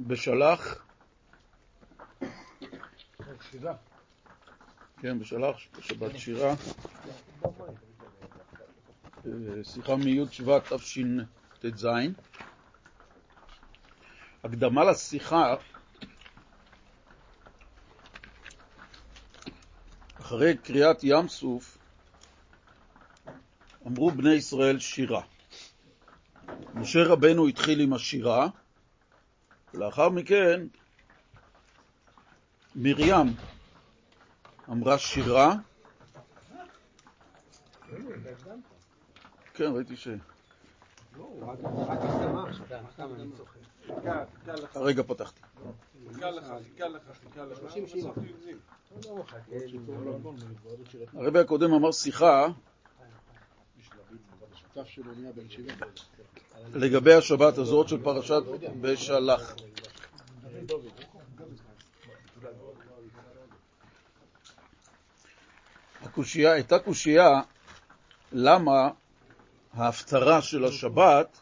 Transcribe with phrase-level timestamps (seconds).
[0.00, 0.86] בשלח.
[5.00, 6.54] כן, בשלח, בשבת שירה.
[9.62, 11.86] שיחה מי' שבט תשט"ז.
[14.44, 15.54] הקדמה לשיחה,
[20.20, 21.78] אחרי קריאת ים סוף,
[23.86, 25.22] אמרו בני ישראל שירה.
[26.74, 28.48] משה רבנו התחיל עם השירה,
[29.74, 30.66] ולאחר מכן
[32.76, 33.26] מרים
[34.70, 35.54] אמרה שירה.
[39.54, 40.08] כן, ראיתי ש...
[44.74, 45.40] הרגע פתחתי.
[51.14, 52.46] הרבי הקודם אמר שיחה
[56.74, 58.42] לגבי השבת הזאת של פרשת
[58.80, 59.54] בשלח.
[66.02, 67.40] הקושייה, הייתה קושייה
[68.32, 68.90] למה
[69.72, 71.38] ההפטרה של השבת,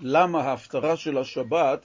[0.00, 1.80] למה ההפטרה של השבת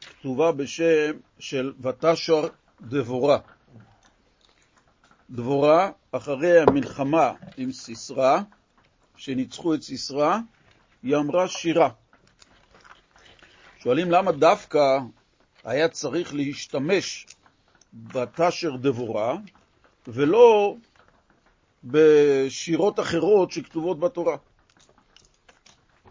[0.00, 2.48] כתובה בשם של ותשר
[2.80, 3.38] דבורה.
[5.30, 8.40] דבורה, אחרי המלחמה עם סיסרא,
[9.20, 10.38] שניצחו את סיסרא,
[11.02, 11.88] היא אמרה שירה.
[13.78, 14.98] שואלים למה דווקא
[15.64, 17.26] היה צריך להשתמש
[17.92, 19.36] בתשר דבורה
[20.08, 20.76] ולא
[21.84, 24.36] בשירות אחרות שכתובות בתורה.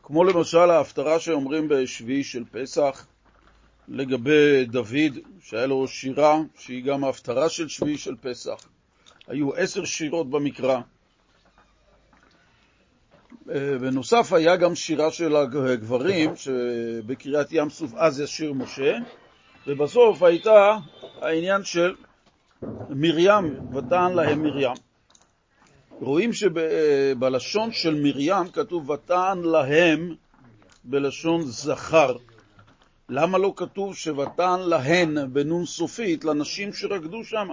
[0.03, 3.07] כמו למשל ההפטרה שאומרים בשביעי של פסח
[3.87, 8.67] לגבי דוד, שהיה לו שירה שהיא גם ההפטרה של שביעי של פסח.
[9.27, 10.81] היו עשר שירות במקרא.
[13.49, 18.97] אה, בנוסף היה גם שירה של הגברים, שבקריאת ים סוף אז ישיר משה,
[19.67, 20.77] ובסוף הייתה
[21.21, 21.95] העניין של
[22.89, 24.71] מרים, ותען להם מרים.
[25.91, 30.15] רואים שבלשון של מרים כתוב ותען להם
[30.83, 32.15] בלשון זכר.
[33.09, 37.47] למה לא כתוב שוותען להן בנון סופית לנשים שרקדו שם?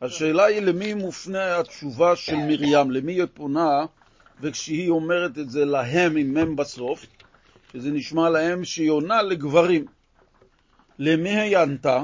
[0.00, 3.84] השאלה היא למי מופנה התשובה של מרים, למי היא פונה
[4.40, 7.06] וכשהיא אומרת את זה להם עם מם בסוף,
[7.72, 9.84] שזה נשמע להם שהיא עונה לגברים.
[10.98, 12.02] למי היא ענתה?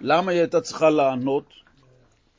[0.00, 1.44] למה היא הייתה צריכה לענות?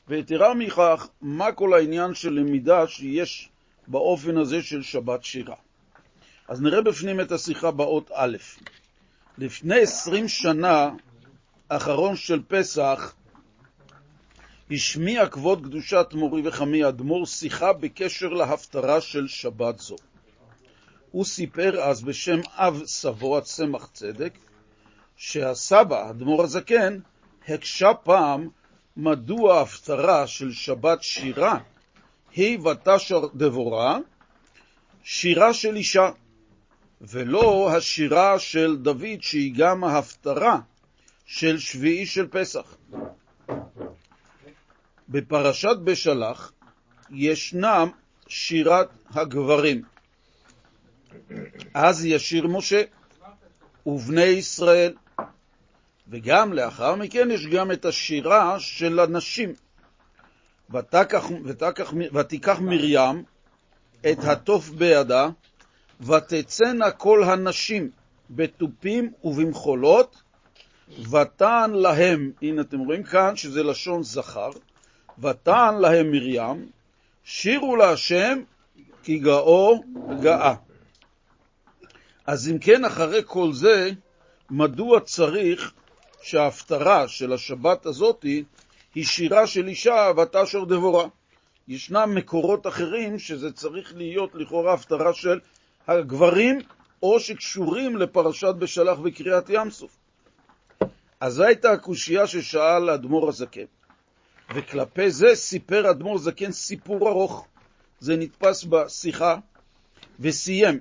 [0.08, 3.48] ויתרה מכך, מה כל העניין של למידה שיש
[3.86, 5.56] באופן הזה של שבת שירה?
[6.48, 8.36] אז נראה בפנים את השיחה באות א'.
[9.38, 10.90] לפני עשרים שנה,
[11.68, 13.14] אחרון של פסח,
[14.70, 19.96] השמיע כבוד קדושת מורי וחמי אדמו"ר שיחה בקשר להפטרה של שבת זו.
[21.10, 24.38] הוא סיפר אז בשם אב סבו הצמח צדק,
[25.16, 26.98] שהסבא, אדמו"ר הזקן,
[27.48, 28.48] הקשה פעם
[28.96, 31.58] מדוע ההפטרה של שבת שירה
[32.32, 33.98] היא ותשר דבורה,
[35.02, 36.10] שירה של אישה,
[37.00, 40.58] ולא השירה של דוד שהיא גם ההפטרה
[41.26, 42.76] של שביעי של פסח.
[45.08, 46.52] בפרשת בשלח
[47.10, 47.88] ישנם
[48.28, 49.82] שירת הגברים.
[51.74, 52.82] אז ישיר משה
[53.86, 54.94] ובני ישראל,
[56.08, 59.52] וגם לאחר מכן יש גם את השירה של הנשים.
[60.70, 63.24] ותקח, ותקח, ותיקח מרים
[64.10, 65.28] את התוף בידה,
[66.00, 67.90] ותצאנה כל הנשים
[68.30, 70.22] בתופים ובמחולות,
[71.10, 74.50] ותען להם, הנה אתם רואים כאן שזה לשון זכר,
[75.18, 76.68] ותען להם מרים,
[77.24, 78.38] שירו להשם
[79.02, 79.82] כי גאו
[80.20, 80.54] גאה.
[82.26, 83.90] אז אם כן, אחרי כל זה,
[84.50, 85.72] מדוע צריך
[86.22, 88.22] שההפטרה של השבת הזאת
[88.94, 91.06] היא שירה של אישה ותשר דבורה?
[91.68, 95.40] ישנם מקורות אחרים שזה צריך להיות לכאורה הפטרה של
[95.86, 96.58] הגברים,
[97.02, 99.96] או שקשורים לפרשת בשלח וקריאת ים סוף.
[101.20, 103.64] אז זו הייתה הקושייה ששאל האדמו"ר הזקן.
[104.54, 107.46] וכלפי זה סיפר אדמו"ר זקן סיפור ארוך.
[108.00, 109.36] זה נתפס בשיחה,
[110.20, 110.80] וסיים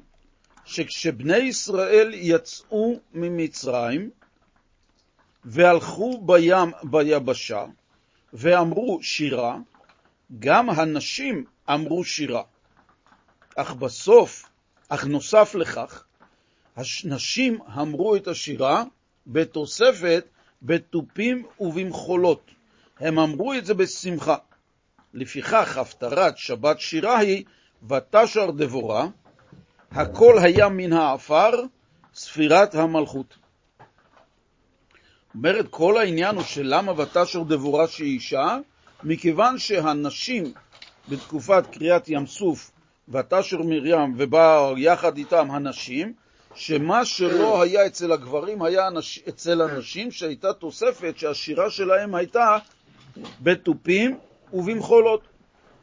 [0.66, 4.10] שכשבני ישראל יצאו ממצרים
[5.46, 7.66] והלכו בים, ביבשה
[8.34, 9.58] ואמרו שירה,
[10.40, 12.44] גם הנשים אמרו שירה.
[13.56, 14.50] אך בסוף,
[14.90, 16.04] אך נוסף לכך,
[16.78, 18.84] הנשים אמרו את השירה
[19.28, 20.26] בתוספת
[20.62, 22.52] בתופים ובמחולות.
[23.00, 24.36] הם אמרו את זה בשמחה.
[25.14, 27.44] לפיכך הפטרת שבת שירה היא
[27.90, 29.08] ותשר דבורה,
[29.92, 31.52] הכל היה מן העפר,
[32.14, 33.38] ספירת המלכות.
[35.36, 38.58] אומרת, כל העניין הוא שלמה ותשר דבורה שהיא אישה,
[39.04, 40.54] מכיוון שהנשים
[41.10, 42.72] בתקופת קריאת ים סוף
[43.10, 46.14] ותשר מרים ובא יחד איתם הנשים,
[46.56, 48.90] שמה שלא היה אצל הגברים היה
[49.30, 52.58] אצל הנשים, שהייתה תוספת שהשירה שלהם הייתה
[53.42, 54.18] בתופים
[54.54, 55.22] ובמחולות,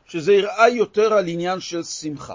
[0.07, 2.35] שזה יראה יותר על עניין של שמחה.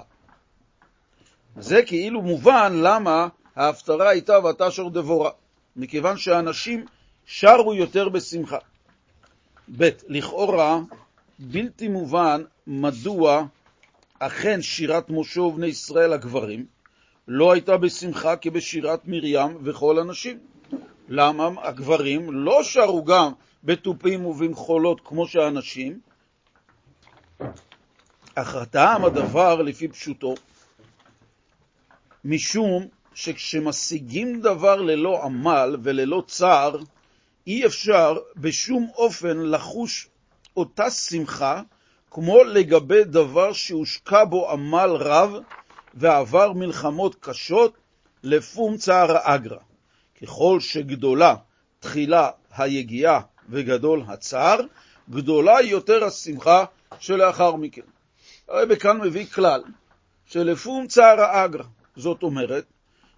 [1.58, 5.30] זה כאילו מובן למה ההפטרה הייתה ותשר דבורה,
[5.76, 6.86] מכיוון שהאנשים
[7.26, 8.58] שרו יותר בשמחה.
[9.78, 9.88] ב.
[10.08, 10.80] לכאורה
[11.38, 13.46] בלתי מובן מדוע
[14.18, 16.66] אכן שירת משה ובני ישראל הגברים
[17.28, 20.38] לא הייתה בשמחה כבשירת מרים וכל הנשים.
[21.08, 23.32] למה הגברים לא שרו גם
[23.64, 26.00] בתופים ובמחולות כמו שהנשים?
[28.34, 30.34] אך טעם הדבר לפי פשוטו,
[32.24, 36.76] משום שכשמשיגים דבר ללא עמל וללא צער,
[37.46, 40.08] אי אפשר בשום אופן לחוש
[40.56, 41.62] אותה שמחה
[42.10, 45.34] כמו לגבי דבר שהושקע בו עמל רב
[45.94, 47.76] ועבר מלחמות קשות
[48.22, 49.58] לפום צער האגרא.
[50.22, 51.34] ככל שגדולה
[51.80, 54.60] תחילה היגיעה וגדול הצער,
[55.10, 56.64] גדולה יותר השמחה
[56.98, 57.82] שלאחר מכן.
[58.48, 59.62] הרב כאן מביא כלל
[60.26, 61.64] שלפום צער האגרא,
[61.96, 62.64] זאת אומרת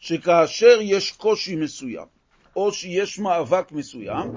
[0.00, 2.06] שכאשר יש קושי מסוים
[2.56, 4.30] או שיש מאבק מסוים,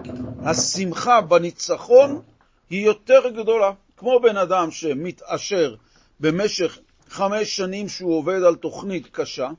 [0.45, 2.21] השמחה בניצחון
[2.69, 3.71] היא יותר גדולה.
[3.97, 5.75] כמו בן אדם שמתעשר
[6.19, 6.79] במשך
[7.09, 9.49] חמש שנים שהוא עובד על תוכנית קשה,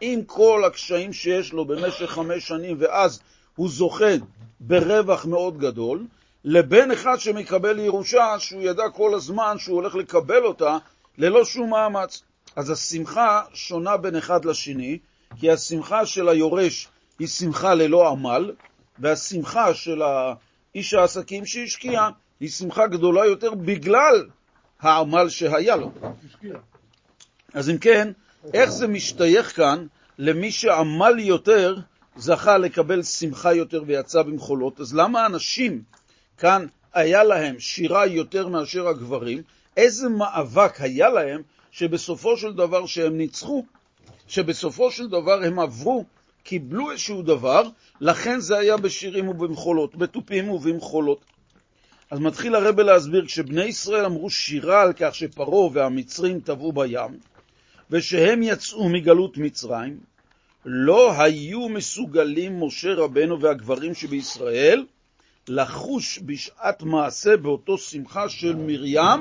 [0.00, 3.20] עם כל הקשיים שיש לו במשך חמש שנים, ואז
[3.56, 4.14] הוא זוכה
[4.60, 6.06] ברווח מאוד גדול,
[6.44, 10.78] לבין אחד שמקבל ירושה שהוא ידע כל הזמן שהוא הולך לקבל אותה
[11.18, 12.22] ללא שום מאמץ.
[12.56, 14.98] אז השמחה שונה בין אחד לשני,
[15.40, 18.52] כי השמחה של היורש היא שמחה ללא עמל,
[18.98, 20.02] והשמחה של
[20.74, 22.08] איש העסקים שהשקיע
[22.40, 24.26] היא שמחה גדולה יותר בגלל
[24.80, 25.92] העמל שהיה לו.
[27.54, 28.12] אז אם כן,
[28.54, 29.86] איך זה משתייך כאן
[30.18, 31.76] למי שעמל יותר
[32.16, 34.80] זכה לקבל שמחה יותר ויצא במחולות?
[34.80, 35.82] אז למה אנשים
[36.38, 39.42] כאן היה להם שירה יותר מאשר הגברים?
[39.76, 43.64] איזה מאבק היה להם שבסופו של דבר שהם ניצחו,
[44.26, 46.04] שבסופו של דבר הם עברו,
[46.42, 47.62] קיבלו איזשהו דבר,
[48.00, 51.24] לכן זה היה בשירים ובמחולות, בתופים ובמחולות.
[52.10, 57.18] אז מתחיל הרבה להסביר, כשבני ישראל אמרו שירה על כך שפרעה והמצרים טבעו בים,
[57.90, 59.98] ושהם יצאו מגלות מצרים,
[60.64, 64.84] לא היו מסוגלים משה רבנו והגברים שבישראל
[65.48, 69.20] לחוש בשעת מעשה באותו שמחה של מרים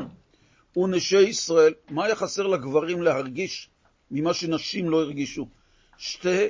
[0.78, 1.74] ונשי ישראל.
[1.90, 3.70] מה היה חסר לגברים להרגיש
[4.12, 5.48] ממה שנשים לא הרגישו?
[5.98, 6.48] שתי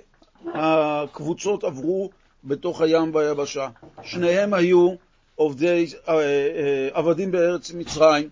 [0.54, 2.10] הקבוצות עברו
[2.44, 3.70] בתוך הים והיבשה.
[4.04, 4.96] שניהם היו
[5.36, 8.30] עובדי, אה, אה, עבדים בארץ מצרים,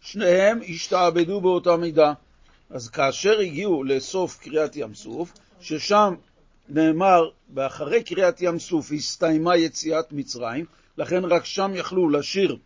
[0.00, 2.12] שניהם השתעבדו באותה מידה.
[2.70, 6.14] אז כאשר הגיעו לסוף קריאת ים סוף, ששם
[6.68, 10.64] נאמר, באחרי קריאת ים סוף הסתיימה יציאת מצרים,
[10.98, 12.56] לכן רק שם יכלו לשיר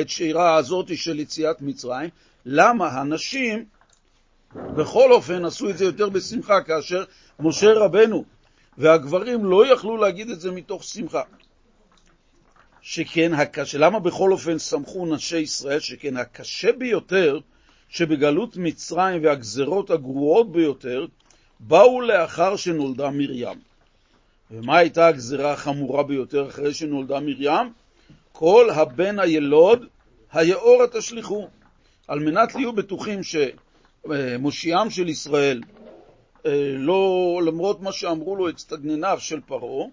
[0.00, 2.10] את שירה הזאת של יציאת מצרים.
[2.46, 3.64] למה הנשים
[4.54, 7.04] בכל אופן עשו את זה יותר בשמחה, כאשר
[7.40, 8.24] משה רבנו
[8.78, 11.22] והגברים לא יכלו להגיד את זה מתוך שמחה.
[12.80, 17.40] שכן הקשה, למה בכל אופן שמחו נשי ישראל, שכן הקשה ביותר
[17.88, 21.06] שבגלות מצרים והגזרות הגרועות ביותר
[21.60, 23.58] באו לאחר שנולדה מרים.
[24.50, 27.72] ומה הייתה הגזרה החמורה ביותר אחרי שנולדה מרים?
[28.32, 29.86] כל הבן הילוד,
[30.32, 31.48] היאורה תשליכו.
[32.08, 35.62] על מנת להיות בטוחים שמושיעם של ישראל,
[36.46, 39.86] אה, לא, למרות מה שאמרו לו אצטגנניו של פרעה,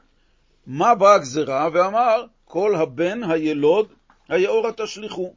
[0.67, 1.69] מה באה הגזרה?
[1.73, 3.87] ואמר, כל הבן הילוד
[4.29, 5.33] היאורה תשליכו.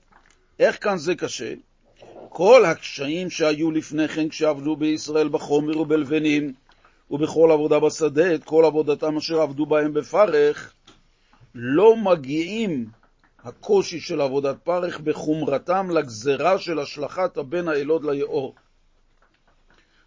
[0.58, 1.54] איך כאן זה קשה?
[2.38, 6.52] כל הקשיים שהיו לפני כן כשעבדו בישראל בחומר ובלבנים
[7.10, 10.72] ובכל עבודה בשדה, את כל עבודתם אשר עבדו בהם בפרך,
[11.54, 12.86] לא מגיעים
[13.44, 18.54] הקושי של עבודת פרך בחומרתם לגזרה של השלכת הבן הילוד ליאור.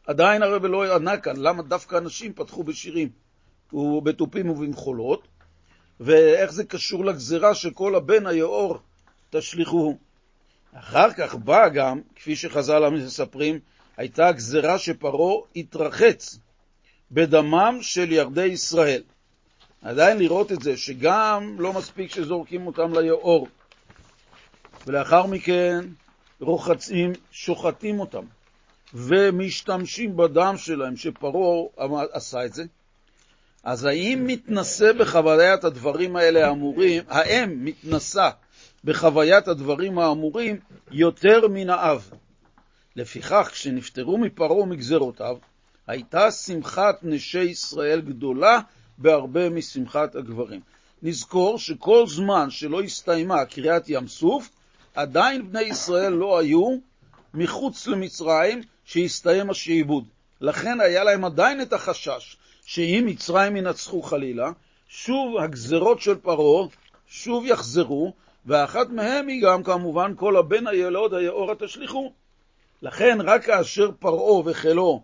[0.07, 3.09] עדיין הרב לא ענה כאן למה דווקא אנשים פתחו בשירים
[3.73, 5.27] ובתופים ובמחולות,
[6.00, 8.79] ואיך זה קשור לגזרה שכל הבן היאור
[9.29, 10.10] תשליכוהו.
[10.73, 13.59] אחר כך בא גם, כפי שחז"ל מספרים,
[13.97, 16.39] הייתה גזרה שפרעה התרחץ
[17.11, 19.01] בדמם של ירדי ישראל.
[19.81, 23.47] עדיין לראות את זה, שגם לא מספיק שזורקים אותם ליאור,
[24.87, 25.85] ולאחר מכן
[26.39, 28.23] רוחצים, שוחטים אותם,
[28.93, 32.63] ומשתמשים בדם שלהם, שפרעה עשה את זה,
[33.63, 38.29] אז האם מתנשא בחוויית הדברים האלה האמורים, האם מתנשא
[38.83, 40.59] בחוויית הדברים האמורים
[40.91, 42.09] יותר מן האב.
[42.95, 45.38] לפיכך, כשנפטרו מפרעה ומגזרותיו,
[45.88, 48.59] הייתה שמחת נשי ישראל גדולה
[48.97, 50.61] בהרבה משמחת הגברים.
[51.03, 54.50] נזכור שכל זמן שלא הסתיימה קריאת ים סוף,
[54.95, 56.77] עדיין בני ישראל לא היו
[57.33, 60.03] מחוץ למצרים שהסתיים השעבוד.
[60.41, 64.51] לכן היה להם עדיין את החשש שאם מצרים ינצחו חלילה,
[64.88, 66.67] שוב הגזרות של פרעה
[67.07, 68.13] שוב יחזרו,
[68.45, 72.13] ואחת מהם היא גם כמובן כל הבן הילוד היאורה תשליכו.
[72.81, 75.03] לכן רק כאשר פרעה וחילו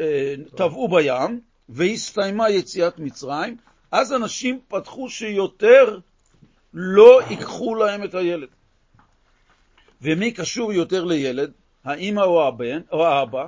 [0.00, 3.56] אה, טבעו בים, והסתיימה יציאת מצרים,
[3.92, 5.98] אז אנשים פתחו שיותר
[6.74, 8.48] לא ייקחו להם את הילד.
[10.02, 11.52] ומי קשור יותר לילד,
[11.84, 13.46] האמא או הבן, או האבא?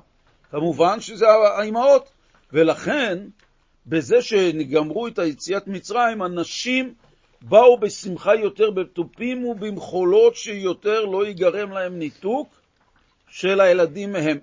[0.50, 2.08] כמובן שזה האמהות.
[2.52, 3.18] ולכן,
[3.86, 6.94] בזה שנגמרו את היציאת מצרים, הנשים
[7.48, 12.48] באו בשמחה יותר בתופים ובמחולות שיותר לא ייגרם להם ניתוק
[13.28, 14.38] של הילדים מהם.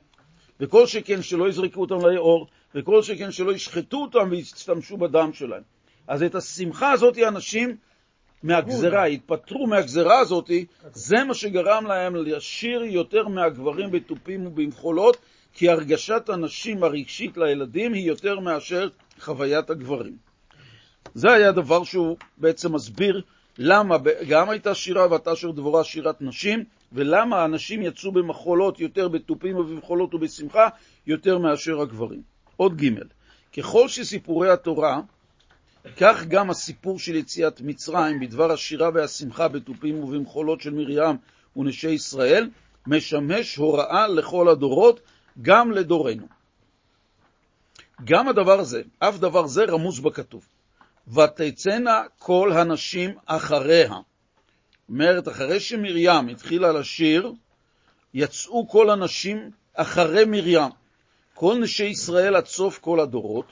[0.59, 5.61] וכל שכן שלא יזרקו אותם ליאור, וכל שכן שלא ישחטו אותם וישתמשו בדם שלהם.
[6.07, 7.75] אז את השמחה הזאת אנשים
[8.43, 10.51] מהגזרה, התפטרו מהגזרה הזאת,
[10.93, 15.17] זה מה שגרם להם לשיר יותר מהגברים בתופים ובמחולות,
[15.53, 18.89] כי הרגשת הנשים הרגשית לילדים היא יותר מאשר
[19.19, 20.30] חוויית הגברים.
[21.13, 23.21] זה היה דבר שהוא בעצם מסביר
[23.57, 23.97] למה
[24.29, 30.67] גם הייתה שירה ותשר דבורה שירת נשים, ולמה הנשים יצאו במחולות יותר בתופים ובמחולות ובשמחה
[31.07, 32.21] יותר מאשר הגברים.
[32.57, 32.89] עוד ג'
[33.57, 35.01] ככל שסיפורי התורה,
[35.97, 41.17] כך גם הסיפור של יציאת מצרים בדבר השירה והשמחה בתופים ובמחולות של מרים
[41.55, 42.49] ונשי ישראל,
[42.87, 44.99] משמש הוראה לכל הדורות,
[45.41, 46.27] גם לדורנו.
[48.03, 50.45] גם הדבר הזה, אף דבר זה רמוז בכתוב.
[51.07, 53.93] ותצאנה כל הנשים אחריה.
[54.89, 57.33] אומרת, אחרי שמרים התחילה לשיר,
[58.13, 60.69] יצאו כל הנשים אחרי מרים.
[61.33, 63.45] כל נשי ישראל עד סוף כל הדורות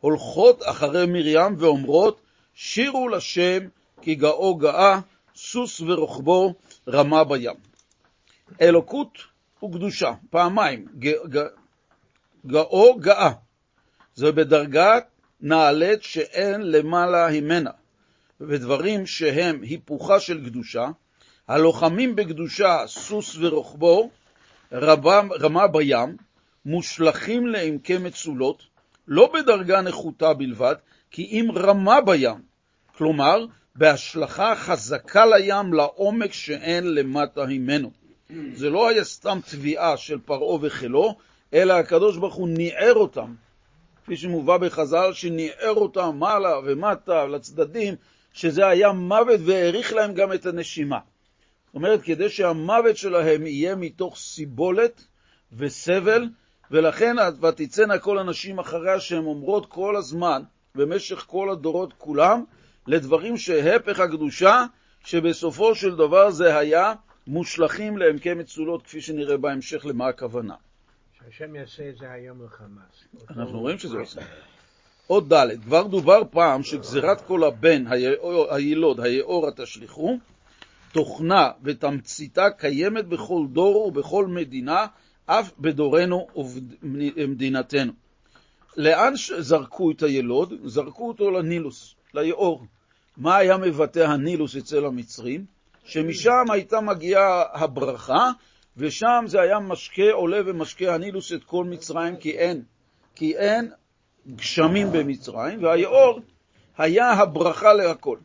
[0.00, 2.20] הולכות אחרי מרים ואומרות,
[2.54, 3.58] שירו לשם
[4.02, 5.00] כי גאו גאה,
[5.36, 6.54] סוס ורוחבו
[6.88, 7.54] רמה בים.
[8.60, 9.18] אלוקות
[9.64, 10.86] וקדושה, פעמיים,
[12.46, 13.32] גאו גאה.
[14.14, 17.70] זה בדרגת נעלית שאין למעלה הימנה,
[18.40, 20.88] ודברים שהם היפוכה של קדושה,
[21.48, 24.10] הלוחמים בקדושה סוס ורוחבו,
[24.72, 26.16] רבה, רמה בים,
[26.66, 28.62] מושלכים לעמקי מצולות,
[29.08, 30.74] לא בדרגה נחותה בלבד,
[31.10, 32.42] כי אם רמה בים,
[32.96, 33.44] כלומר,
[33.76, 37.90] בהשלכה חזקה לים לעומק שאין למטה הימנו.
[38.54, 41.16] זה לא היה סתם תביעה של פרעה וחילו,
[41.54, 43.34] אלא הקדוש ברוך הוא ניער אותם
[44.06, 47.94] כפי שמובא בחז"ל, שניער אותם מעלה ומטה לצדדים,
[48.32, 50.98] שזה היה מוות והאריך להם גם את הנשימה.
[51.66, 55.04] זאת אומרת, כדי שהמוות שלהם יהיה מתוך סיבולת
[55.52, 56.28] וסבל,
[56.70, 60.42] ולכן ותצאנה כל הנשים אחריה שהן אומרות כל הזמן,
[60.74, 62.44] במשך כל הדורות כולם,
[62.86, 64.64] לדברים שהפך הקדושה,
[65.04, 66.94] שבסופו של דבר זה היה
[67.26, 70.54] מושלכים לעמקי מצולות, כפי שנראה בהמשך למה הכוונה.
[71.24, 73.26] שהשם יעשה את זה היום לחמאס.
[73.30, 74.20] אנחנו רואים שזה עושה.
[75.06, 77.84] עוד ד', כבר דובר פעם שגזירת כל הבן
[78.50, 80.18] הילוד, היאור התשליכו,
[80.92, 84.86] תוכנה ותמציתה קיימת בכל דור ובכל מדינה,
[85.26, 87.92] אף בדורנו ובמדינתנו.
[88.76, 90.52] לאן זרקו את הילוד?
[90.64, 92.64] זרקו אותו לנילוס, ליאור.
[93.16, 95.44] מה היה מבטא הנילוס אצל המצרים?
[95.84, 98.30] שמשם הייתה מגיעה הברכה,
[98.76, 102.62] ושם זה היה משקה עולה ומשקה הנילוס את כל מצרים, כי אין,
[103.14, 103.70] כי אין
[104.36, 106.20] גשמים במצרים, והיאור
[106.78, 108.18] היה הברכה להכל.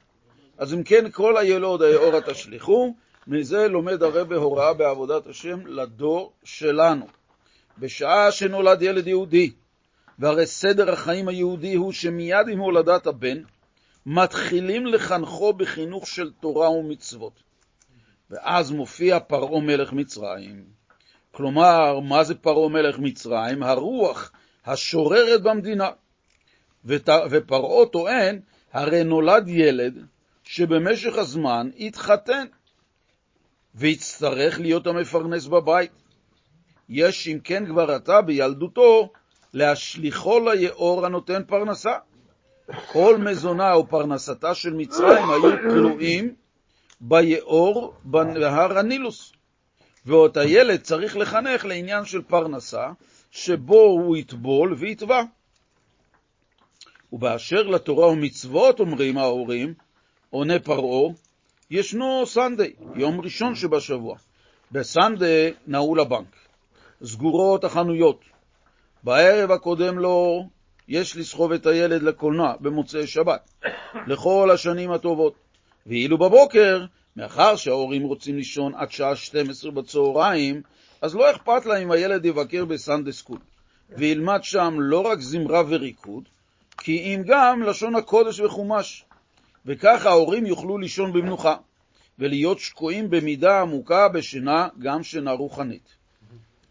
[0.57, 2.93] אז אם כן, כל הילוד היאור התשליכו,
[3.27, 7.07] מזה לומד הרבה הוראה בעבודת השם לדור שלנו.
[7.77, 9.51] בשעה שנולד ילד יהודי,
[10.19, 13.37] והרי סדר החיים היהודי הוא שמיד עם הולדת הבן,
[14.05, 17.50] מתחילים לחנכו בחינוך של תורה ומצוות.
[18.31, 20.63] ואז מופיע פרעה מלך מצרים.
[21.31, 23.63] כלומר, מה זה פרעה מלך מצרים?
[23.63, 24.31] הרוח
[24.65, 25.89] השוררת במדינה.
[27.29, 28.39] ופרעה טוען,
[28.73, 30.05] הרי נולד ילד
[30.43, 32.45] שבמשך הזמן יתחתן
[33.75, 35.91] ויצטרך להיות המפרנס בבית.
[36.89, 39.11] יש אם כן כבר עתה בילדותו
[39.53, 41.93] להשליכו ליאור הנותן פרנסה.
[42.91, 46.35] כל מזונה ופרנסתה של מצרים היו תלויים
[47.01, 49.33] ביאור בהר הנילוס.
[50.05, 52.91] ועוד הילד צריך לחנך לעניין של פרנסה,
[53.31, 55.23] שבו הוא יטבול ויטבע.
[57.13, 59.73] ובאשר לתורה ומצוות אומרים ההורים,
[60.29, 61.13] עונה פרעה,
[61.71, 64.17] ישנו סנדיי, יום ראשון שבשבוע.
[64.71, 66.35] בסנדיי נעול הבנק,
[67.03, 68.19] סגורות החנויות.
[69.03, 70.47] בערב הקודם לו
[70.87, 73.49] יש לסחוב את הילד לקולנוע במוצאי שבת,
[74.07, 75.33] לכל השנים הטובות.
[75.87, 76.85] ואילו בבוקר,
[77.15, 80.61] מאחר שההורים רוצים לישון עד שעה 12 בצהריים,
[81.01, 83.39] אז לא אכפת להם אם הילד יבקר בסנדה סקול,
[83.89, 86.23] וילמד שם לא רק זמרה וריקוד,
[86.77, 89.05] כי אם גם לשון הקודש וחומש.
[89.65, 91.55] וכך ההורים יוכלו לישון במנוחה,
[92.19, 95.95] ולהיות שקועים במידה עמוקה בשינה, גם שינה רוחנית.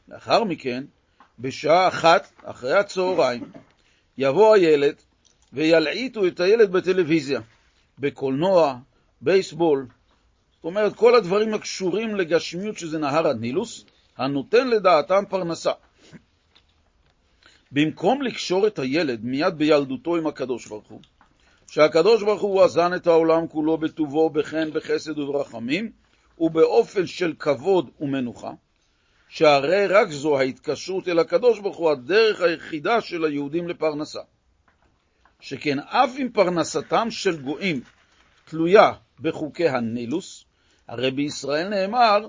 [0.09, 0.85] לאחר מכן,
[1.39, 3.51] בשעה אחת אחרי הצהריים,
[4.19, 4.95] יבוא הילד
[5.53, 7.41] וילעיטו את הילד בטלוויזיה,
[7.99, 8.79] בקולנוע,
[9.21, 9.87] בייסבול,
[10.57, 13.85] זאת אומרת, כל הדברים הקשורים לגשמיות שזה נהר הנילוס,
[14.17, 15.73] הנותן לדעתם פרנסה.
[17.73, 21.01] במקום לקשור את הילד מיד בילדותו עם הקדוש ברוך הוא,
[21.67, 25.93] שהקדוש ברוך הוא אזן את העולם כולו בטובו, בחן, בחסד וברחמים,
[26.39, 28.51] ובאופן של כבוד ומנוחה,
[29.29, 34.21] שהרי רק זו ההתקשרות אל הקדוש ברוך הוא הדרך היחידה של היהודים לפרנסה.
[35.41, 37.81] שכן אף אם פרנסתם של גויים
[38.45, 40.45] תלויה בחוקי הנילוס,
[40.89, 42.27] הרי בישראל נאמר,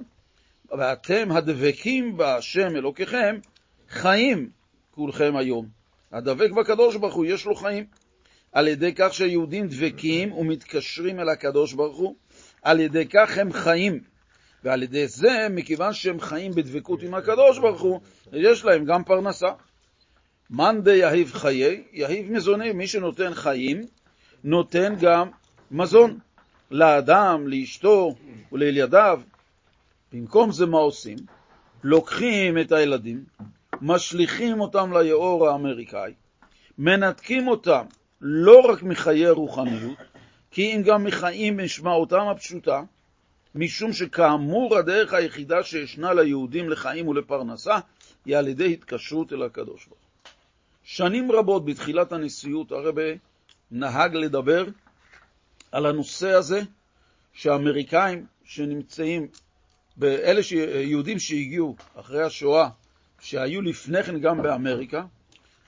[0.77, 3.39] ואתם הדבקים בהשם אלוקיכם,
[3.89, 4.49] חיים
[4.91, 5.67] כולכם היום.
[6.11, 7.85] הדבק בקדוש ברוך הוא, יש לו חיים.
[8.51, 12.15] על ידי כך שהיהודים דבקים ומתקשרים אל הקדוש ברוך הוא,
[12.61, 13.99] על ידי כך הם חיים.
[14.63, 17.99] ועל ידי זה, מכיוון שהם חיים בדבקות עם הקדוש ברוך הוא,
[18.33, 19.49] יש להם גם פרנסה.
[20.49, 23.81] מאן דיהיב חיי, יהיב מזוני, מי שנותן חיים,
[24.43, 25.29] נותן גם
[25.71, 26.19] מזון
[26.71, 28.15] לאדם, לאשתו
[28.51, 29.21] ולילדיו.
[30.13, 31.17] במקום זה מה עושים?
[31.83, 33.23] לוקחים את הילדים,
[33.81, 36.13] משליכים אותם ליאור האמריקאי,
[36.77, 37.85] מנתקים אותם
[38.21, 39.97] לא רק מחיי רוחניות,
[40.51, 42.81] כי אם גם מחיים משמעותם הפשוטה,
[43.55, 47.79] משום שכאמור הדרך היחידה שישנה ליהודים לחיים ולפרנסה
[48.25, 50.29] היא על ידי התקשרות אל הקדוש ברוך הוא.
[50.83, 53.03] שנים רבות בתחילת הנשיאות הרבה
[53.71, 54.65] נהג לדבר
[55.71, 56.61] על הנושא הזה
[57.33, 59.27] שהאמריקאים שנמצאים,
[60.03, 60.41] אלה
[60.81, 62.69] יהודים שהגיעו אחרי השואה,
[63.19, 65.03] שהיו לפני כן גם באמריקה,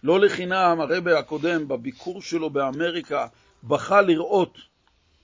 [0.03, 3.27] לא לחינם הרבה הקודם בביקור שלו באמריקה
[3.63, 4.57] בכה לראות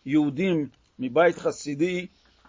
[0.05, 0.67] יהודים
[0.99, 2.07] מבית חסידי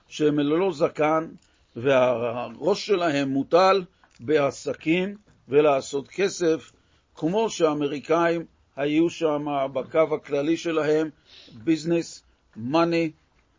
[0.08, 1.28] שהם ללא זקן
[1.76, 3.84] והראש שלהם מוטל
[4.20, 5.16] בעסקים
[5.48, 6.72] ולעשות כסף,
[7.14, 8.44] כמו שהאמריקאים
[8.80, 11.10] היו שם בקו הכללי שלהם,
[11.52, 12.22] ביזנס,
[12.56, 13.10] money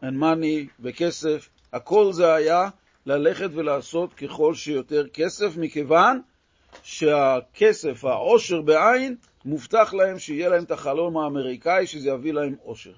[0.02, 2.70] and money וכסף, הכל זה היה
[3.06, 6.22] ללכת ולעשות ככל שיותר כסף, מכיוון
[6.84, 12.94] שהכסף, העושר בעין, מובטח להם שיהיה להם את החלום האמריקאי, שזה יביא להם עושר.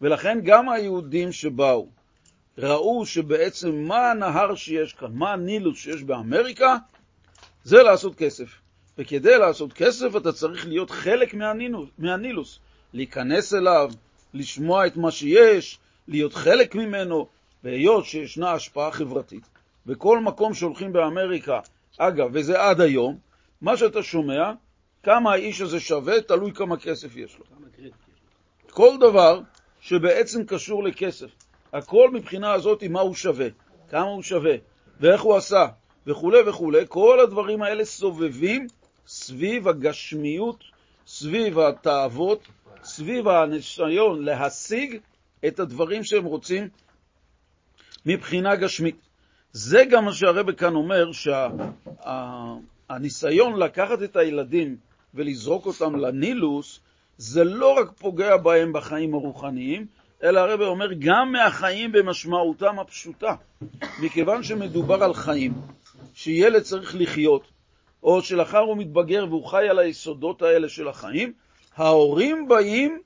[0.00, 1.88] ולכן גם היהודים שבאו,
[2.58, 6.76] ראו שבעצם מה הנהר שיש כאן, מה הנילוס שיש באמריקה,
[7.64, 8.59] זה לעשות כסף.
[9.00, 12.58] וכדי לעשות כסף אתה צריך להיות חלק מהנילוס, מהנילוס,
[12.92, 13.90] להיכנס אליו,
[14.34, 17.26] לשמוע את מה שיש, להיות חלק ממנו,
[17.64, 19.48] והיות שישנה השפעה חברתית.
[19.86, 21.60] וכל מקום שהולכים באמריקה,
[21.98, 23.18] אגב, וזה עד היום,
[23.60, 24.52] מה שאתה שומע,
[25.02, 27.44] כמה האיש הזה שווה, תלוי כמה כסף יש לו.
[28.70, 29.40] כל דבר
[29.80, 31.30] שבעצם קשור לכסף,
[31.72, 33.46] הכל מבחינה הזאת מה הוא שווה,
[33.90, 34.54] כמה הוא שווה,
[35.00, 35.66] ואיך הוא עשה,
[36.06, 38.66] וכו' וכו', כל הדברים האלה סובבים
[39.06, 40.64] סביב הגשמיות,
[41.06, 42.48] סביב התאוות,
[42.84, 44.98] סביב הניסיון להשיג
[45.46, 46.68] את הדברים שהם רוצים
[48.06, 48.96] מבחינה גשמית.
[49.52, 51.10] זה גם מה שהרבא כאן אומר,
[52.88, 54.76] שהניסיון שה, לקחת את הילדים
[55.14, 56.80] ולזרוק אותם לנילוס,
[57.18, 59.86] זה לא רק פוגע בהם בחיים הרוחניים,
[60.22, 63.34] אלא הרב אומר גם מהחיים במשמעותם הפשוטה,
[64.02, 65.54] מכיוון שמדובר על חיים,
[66.14, 67.42] שילד צריך לחיות,
[68.02, 71.32] או שלאחר הוא מתבגר והוא חי על היסודות האלה של החיים,
[71.76, 73.00] ההורים באים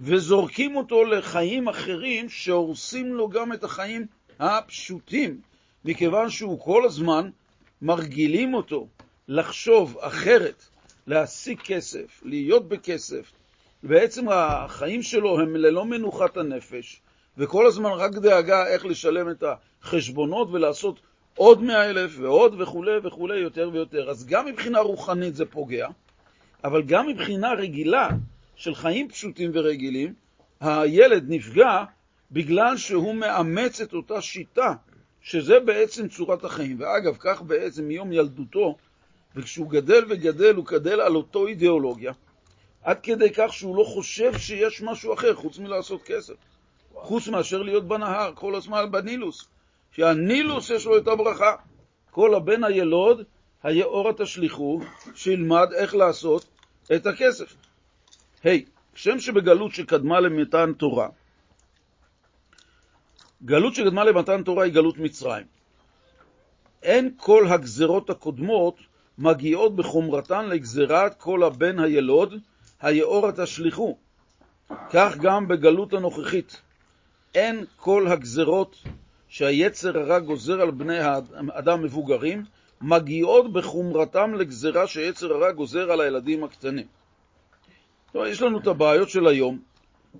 [0.00, 4.06] וזורקים אותו לחיים אחרים שהורסים לו גם את החיים
[4.38, 5.40] הפשוטים,
[5.84, 7.30] מכיוון שהוא כל הזמן
[7.82, 8.86] מרגילים אותו
[9.28, 10.64] לחשוב אחרת,
[11.06, 13.32] להשיג כסף, להיות בכסף.
[13.82, 17.00] בעצם החיים שלו הם ללא מנוחת הנפש,
[17.38, 19.44] וכל הזמן רק דאגה איך לשלם את
[19.82, 21.00] החשבונות ולעשות
[21.38, 24.10] עוד מאה אלף ועוד וכולי וכולי יותר ויותר.
[24.10, 25.88] אז גם מבחינה רוחנית זה פוגע,
[26.64, 28.08] אבל גם מבחינה רגילה
[28.56, 30.14] של חיים פשוטים ורגילים,
[30.60, 31.84] הילד נפגע
[32.30, 34.74] בגלל שהוא מאמץ את אותה שיטה,
[35.20, 36.76] שזה בעצם צורת החיים.
[36.80, 38.76] ואגב, כך בעצם מיום ילדותו,
[39.36, 42.12] וכשהוא גדל וגדל, הוא גדל על אותו אידיאולוגיה.
[42.82, 46.34] עד כדי כך שהוא לא חושב שיש משהו אחר חוץ מלעשות כסף.
[46.94, 49.48] חוץ מאשר להיות בנהר, כל הזמן בנילוס.
[49.92, 51.54] שהנילוס יש לו את הברכה.
[52.10, 53.22] כל הבן הילוד,
[53.62, 54.80] היאורה תשליכו,
[55.14, 56.44] שילמד איך לעשות
[56.94, 57.54] את הכסף.
[58.44, 61.08] היי, hey, כשם שבגלות שקדמה למתן תורה,
[63.44, 65.46] גלות שקדמה למתן תורה היא גלות מצרים.
[66.82, 68.76] אין כל הגזרות הקודמות
[69.18, 72.34] מגיעות בחומרתן לגזירת כל הבן הילוד,
[72.80, 73.98] היאורה תשליכו.
[74.90, 76.60] כך גם בגלות הנוכחית.
[77.34, 78.76] אין כל הגזרות
[79.28, 82.44] שהיצר הרע גוזר על בני האדם מבוגרים,
[82.80, 86.86] מגיעות בחומרתם לגזרה שיצר הרע גוזר על הילדים הקטנים.
[88.12, 89.58] טוב, יש לנו את הבעיות של היום.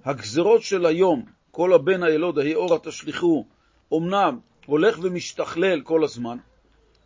[0.05, 3.45] הגזרות של היום, כל הבן הילוד, ההיא אורה תשליכו,
[3.95, 6.39] אמנם הולך ומשתכלל כל הזמן.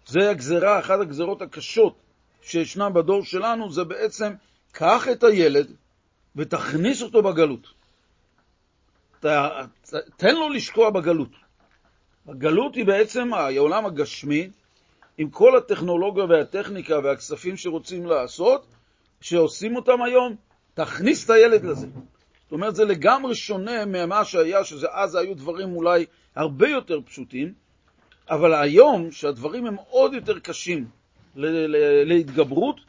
[0.06, 1.94] זה הגזרה, אחת הגזרות הקשות
[2.42, 4.32] שישנה בדור שלנו, זה בעצם,
[4.72, 5.72] קח את הילד
[6.36, 7.66] ותכניס אותו בגלות.
[9.20, 9.26] ת,
[10.16, 11.41] תן לו לשקוע בגלות.
[12.28, 14.50] הגלות היא בעצם העולם הגשמי,
[15.18, 18.66] עם כל הטכנולוגיה והטכניקה והכספים שרוצים לעשות,
[19.20, 20.37] שעושים אותם היום,
[20.74, 21.87] תכניס את הילד לזה.
[22.42, 26.06] זאת אומרת, זה לגמרי שונה ממה שהיה, שזה אז היו דברים אולי
[26.37, 27.52] הרבה יותר פשוטים,
[28.30, 30.87] אבל היום, שהדברים הם עוד יותר קשים
[32.04, 32.80] להתגברות,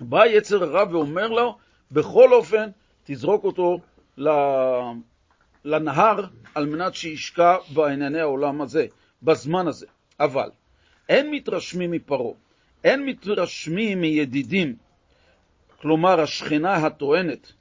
[0.00, 1.56] בא יצר הרע ואומר לו,
[1.92, 2.70] בכל אופן,
[3.04, 3.80] תזרוק אותו
[5.66, 6.24] לנהר
[6.54, 8.86] על מנת שישקע בענייני העולם הזה,
[9.22, 9.86] בזמן הזה.
[10.20, 10.48] אבל
[11.08, 12.34] אין מתרשמים מפרעה,
[12.84, 14.76] אין מתרשמים מידידים,
[15.80, 17.52] כלומר השכנה הטוענת,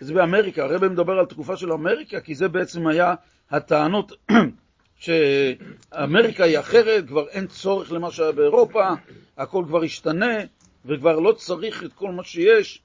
[0.00, 3.14] זה באמריקה, הרב מדבר על תקופה של אמריקה, כי זה בעצם היה
[3.50, 4.12] הטענות
[5.04, 8.88] שאמריקה היא אחרת, כבר אין צורך למה שהיה באירופה,
[9.36, 10.36] הכל כבר השתנה,
[10.84, 12.82] וכבר לא צריך את כל מה שיש.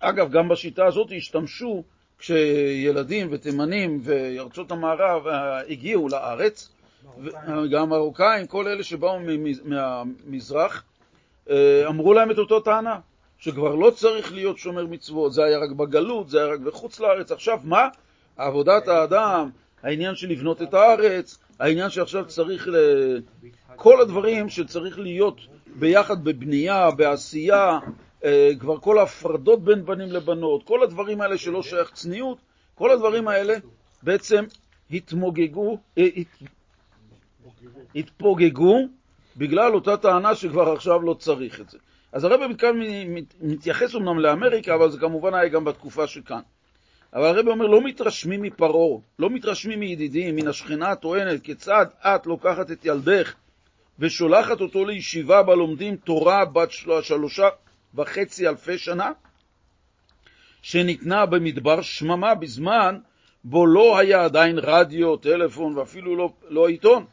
[0.00, 1.84] אגב, גם בשיטה הזאת השתמשו
[2.22, 5.22] כשילדים ותימנים וארצות המערב
[5.68, 6.68] הגיעו לארץ,
[7.72, 9.18] גם מרוקאים, כל אלה שבאו
[9.64, 10.82] מהמזרח,
[11.50, 12.98] אה, אמרו להם את אותו טענה,
[13.38, 17.32] שכבר לא צריך להיות שומר מצוות, זה היה רק בגלות, זה היה רק בחוץ לארץ.
[17.32, 17.88] עכשיו מה?
[18.36, 19.50] עבודת האדם,
[19.82, 22.76] העניין של לבנות את הארץ, העניין שעכשיו צריך, ל...
[23.76, 27.78] כל הדברים שצריך להיות ביחד בבנייה, בעשייה, אה,
[28.60, 32.38] כבר כל ההפרדות בין בנים לבנות, כל הדברים האלה שלא שייך צניעות,
[32.74, 33.54] כל הדברים האלה
[34.02, 34.44] בעצם
[34.90, 36.06] התמוגגו, אה,
[37.94, 38.78] התפוגגו
[39.36, 41.78] בגלל אותה טענה שכבר עכשיו לא צריך את זה.
[42.12, 42.80] אז הרב כאן
[43.40, 46.40] מתייחס אמנם לאמריקה, אבל זה כמובן היה גם בתקופה שכאן.
[47.14, 52.70] אבל הרב אומר, לא מתרשמים מפרעה, לא מתרשמים מידידים, מן השכנה הטוענת, כיצד את לוקחת
[52.70, 53.34] את ילדך
[53.98, 56.70] ושולחת אותו לישיבה בה לומדים תורה בת
[57.02, 57.48] שלושה
[57.94, 59.12] וחצי אלפי שנה,
[60.62, 62.98] שניתנה במדבר שממה בזמן
[63.44, 67.06] בו לא היה עדיין רדיו, טלפון ואפילו לא, לא עיתון.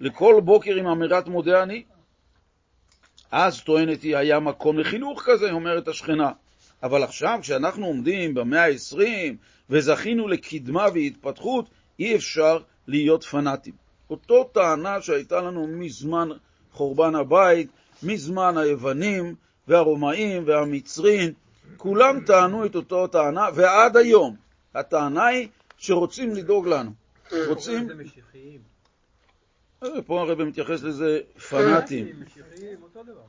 [0.00, 1.82] לכל בוקר עם אמירת מודה אני.
[3.30, 6.32] אז טוענת היא, היה מקום לחינוך כזה, אומרת השכנה.
[6.82, 9.00] אבל עכשיו, כשאנחנו עומדים במאה ה-20
[9.70, 13.74] וזכינו לקדמה והתפתחות, אי אפשר להיות פנאטים.
[14.10, 16.28] אותו טענה שהייתה לנו מזמן
[16.72, 17.68] חורבן הבית,
[18.02, 19.34] מזמן היוונים
[19.68, 21.32] והרומאים והמצרים,
[21.76, 24.36] כולם טענו את אותו טענה, ועד היום
[24.74, 25.48] הטענה היא
[25.78, 26.90] שרוצים לדאוג לנו.
[27.46, 27.88] רוצים...
[29.82, 32.06] אה, פה הרב מתייחס לזה פנאטים.
[32.06, 33.22] לא,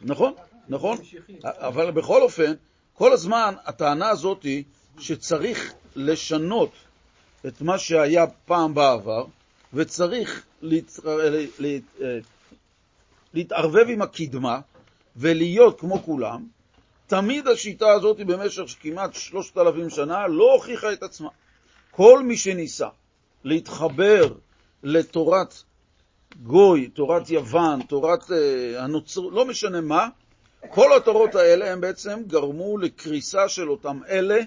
[0.00, 0.34] נכון,
[0.68, 0.98] נכון,
[1.44, 2.52] אבל בכל אופן,
[2.94, 4.64] כל הזמן הטענה הזאת היא
[4.98, 6.72] שצריך לשנות
[7.46, 9.24] את מה שהיה פעם בעבר,
[9.74, 11.82] וצריך להת...
[12.00, 12.18] אה,
[13.34, 14.60] להתערבב עם הקדמה
[15.16, 16.46] ולהיות כמו כולם.
[17.06, 21.28] תמיד השיטה הזאת במשך כמעט שלושת אלפים שנה לא הוכיחה את עצמה.
[21.90, 22.88] כל מי שניסה
[23.44, 24.34] להתחבר
[24.82, 25.54] לתורת
[26.42, 28.32] גוי, תורת יוון, תורת uh,
[28.78, 30.08] הנוצר, לא משנה מה,
[30.70, 34.38] כל התורות האלה הם בעצם גרמו לקריסה של אותם אלה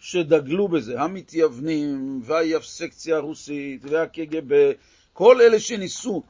[0.00, 4.72] שדגלו בזה, המתייוונים והיפסקציה הרוסית והקג"ב,
[5.12, 6.22] כל אלה שניסו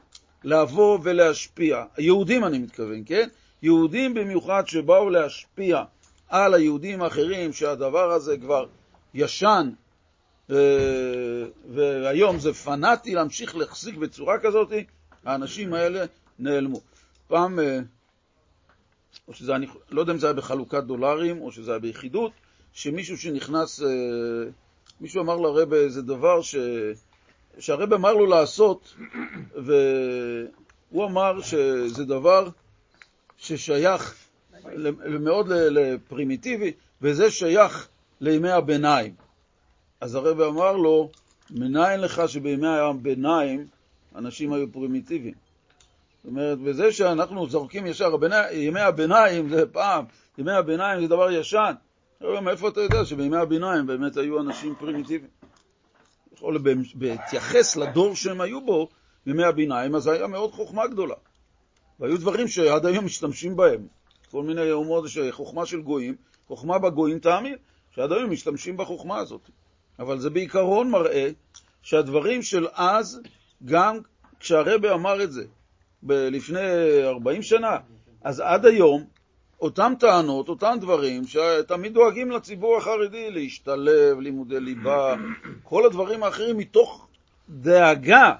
[0.43, 3.29] לבוא ולהשפיע, יהודים אני מתכוון, כן?
[3.61, 5.83] יהודים במיוחד שבאו להשפיע
[6.29, 8.65] על היהודים האחרים, שהדבר הזה כבר
[9.13, 9.69] ישן
[11.69, 14.71] והיום זה פנאטי להמשיך להחזיק בצורה כזאת,
[15.25, 16.05] האנשים האלה
[16.39, 16.81] נעלמו.
[17.27, 17.79] פעם, אה,
[19.27, 22.31] או שזה, אני לא יודע אם זה היה בחלוקת דולרים או שזה היה ביחידות,
[22.73, 23.87] שמישהו שנכנס, אה,
[25.01, 26.55] מישהו אמר לרבה איזה דבר ש...
[27.59, 28.95] שהרבה אמר לו לעשות,
[29.55, 32.49] והוא אמר שזה דבר
[33.37, 34.15] ששייך
[35.19, 37.87] מאוד לפרימיטיבי, וזה שייך
[38.21, 39.13] לימי הביניים.
[40.01, 41.09] אז הרב אמר לו,
[41.49, 43.67] מניין לך שבימי הביניים
[44.15, 45.33] אנשים היו פרימיטיביים.
[46.23, 48.15] זאת אומרת, וזה שאנחנו זורקים ישר,
[48.51, 50.05] ימי הביניים זה פעם,
[50.37, 51.73] ימי הביניים זה דבר ישן.
[52.21, 55.31] מאיפה אתה יודע שבימי הביניים באמת היו אנשים פרימיטיביים?
[56.41, 56.57] יכול
[56.95, 58.89] בהתייחס לדור שהם היו בו,
[59.25, 61.15] בימי הביניים, אז היה מאוד חוכמה גדולה.
[61.99, 63.87] והיו דברים שעד היום משתמשים בהם.
[64.31, 66.15] כל מיני אומות שחוכמה של גויים,
[66.47, 67.55] חוכמה בגויים תאמין,
[67.95, 69.49] שעד היום משתמשים בחוכמה הזאת.
[69.99, 71.29] אבל זה בעיקרון מראה
[71.81, 73.21] שהדברים של אז,
[73.65, 73.97] גם
[74.39, 75.43] כשהרבה אמר את זה
[76.09, 76.59] לפני
[77.03, 77.77] 40 שנה,
[78.23, 79.05] אז עד היום,
[79.61, 85.15] אותם טענות, אותם דברים, שתמיד דואגים לציבור החרדי להשתלב, לימודי ליבה,
[85.63, 87.07] כל הדברים האחרים מתוך
[87.49, 88.33] דאגה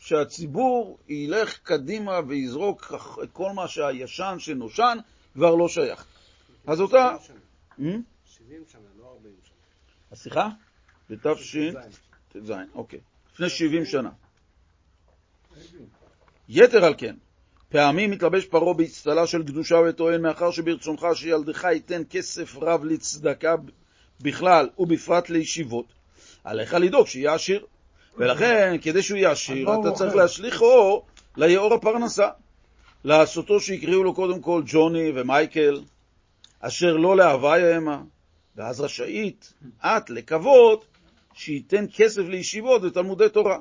[0.00, 4.98] שהציבור ילך קדימה ויזרוק את כל מה שהישן שנושן
[5.34, 6.04] כבר לא שייך.
[6.66, 7.16] אז אותה...
[7.78, 9.54] 70 שנה, לא 40 שנה.
[10.12, 10.48] הסליחה?
[11.10, 13.00] בתש"טז, אוקיי.
[13.34, 14.10] לפני 70 שנה.
[16.48, 17.16] יתר על כן,
[17.68, 23.54] פעמים מתלבש פרעה באצטלה של קדושה וטוען, מאחר שברצונך שילדך ייתן כסף רב לצדקה
[24.20, 25.86] בכלל ובפרט לישיבות,
[26.44, 27.66] עליך לדאוג שיהיה עשיר.
[28.16, 31.02] ולכן, כדי שהוא יהיה עשיר, אתה צריך להשליכו
[31.36, 32.28] ליאור הפרנסה.
[33.04, 35.80] לעשותו שיקראו לו קודם כל ג'וני ומייקל,
[36.60, 38.02] אשר לא להוויה המה,
[38.56, 40.84] ואז רשאית את לקוות
[41.34, 43.58] שייתן כסף לישיבות ותלמודי תורה.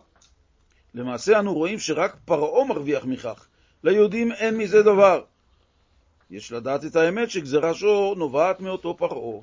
[0.94, 3.47] למעשה אנו רואים שרק פרעה מרוויח מכך,
[3.84, 5.24] ליהודים אין מזה דבר.
[6.32, 9.42] יש לדעת את האמת שגזרה זו נובעת מאותו פרעה,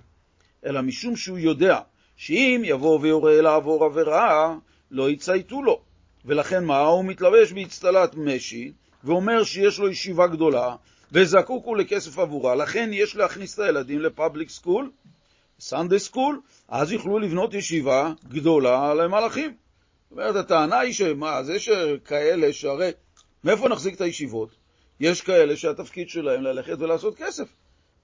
[0.66, 1.80] אלא משום שהוא יודע
[2.16, 4.54] שאם יבוא ויורה לעבור עבירה,
[4.90, 5.80] לא יצייתו לו.
[6.24, 6.78] ולכן מה?
[6.78, 8.72] הוא מתלבש באצטלת משי,
[9.04, 10.76] ואומר שיש לו ישיבה גדולה,
[11.12, 14.90] וזקוק הוא לכסף עבורה, לכן יש להכניס את הילדים ל public school,
[15.60, 19.50] Sunday school, אז יוכלו לבנות ישיבה גדולה למלאכים.
[19.50, 22.90] זאת אומרת, הטענה היא שמה, זה שכאלה שהרי,
[23.44, 24.48] מאיפה נחזיק את הישיבות?
[25.00, 27.48] יש כאלה שהתפקיד שלהם ללכת ולעשות כסף.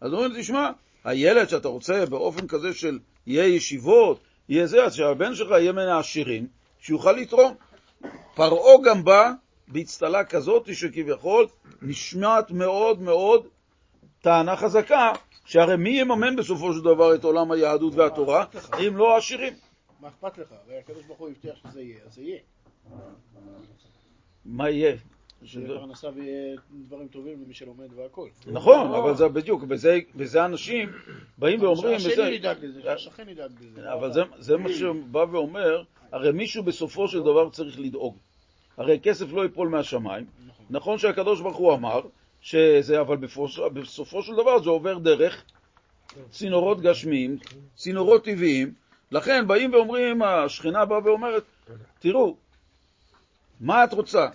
[0.01, 0.71] אז אומרים, תשמע,
[1.05, 5.89] הילד שאתה רוצה באופן כזה של יהיה ישיבות, יהיה זה, אז שהבן שלך יהיה מן
[5.89, 6.47] העשירים,
[6.81, 7.55] שיוכל לתרום.
[8.35, 9.33] פרעה גם בא
[9.69, 11.47] באצטלה כזאת שכביכול
[11.83, 13.47] נשמעת מאוד מאוד
[14.21, 15.13] טענה חזקה,
[15.45, 18.45] שהרי מי יממן בסופו של דבר את עולם היהדות והתורה,
[18.87, 19.53] אם לא העשירים?
[20.01, 20.49] מה אכפת לך?
[20.67, 22.39] הרי הקדוש ברוך הוא הבטיח שזה יהיה, אז זה יהיה.
[24.45, 24.97] מה יהיה?
[25.45, 28.29] שיהיה פרנסה ויהיה דברים טובים למי שלומד והכל.
[28.47, 29.65] נכון, אבל זה בדיוק,
[30.15, 30.93] וזה אנשים
[31.39, 31.99] באים ואומרים...
[31.99, 33.93] שהשני ידאג לזה, שהשכן ידאג לזה.
[33.93, 38.17] אבל זה מה שבא ואומר, הרי מישהו בסופו של דבר צריך לדאוג.
[38.77, 40.27] הרי כסף לא ייפול מהשמיים.
[40.71, 42.01] נכון שהקדוש ברוך הוא אמר
[42.41, 43.17] שזה, אבל
[43.73, 45.45] בסופו של דבר זה עובר דרך
[46.31, 47.37] צינורות גשמיים,
[47.75, 48.75] צינורות טבעיים.
[49.13, 51.43] לכן באים ואומרים, השכינה באה ואומרת,
[51.99, 52.37] תראו,
[53.61, 54.29] מה את רוצה?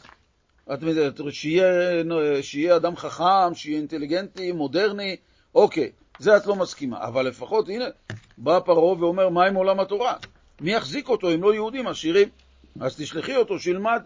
[1.30, 2.04] שיהיה,
[2.42, 5.16] שיהיה אדם חכם, שיהיה אינטליגנטי, מודרני,
[5.56, 7.04] אוקיי, זה את לא מסכימה.
[7.08, 7.86] אבל לפחות, הנה,
[8.38, 10.14] בא פרעה ואומר, מה עם עולם התורה?
[10.62, 12.30] מי יחזיק אותו אם לא יהודים עשירים?
[12.82, 14.02] אז תשלחי אותו, שילמד,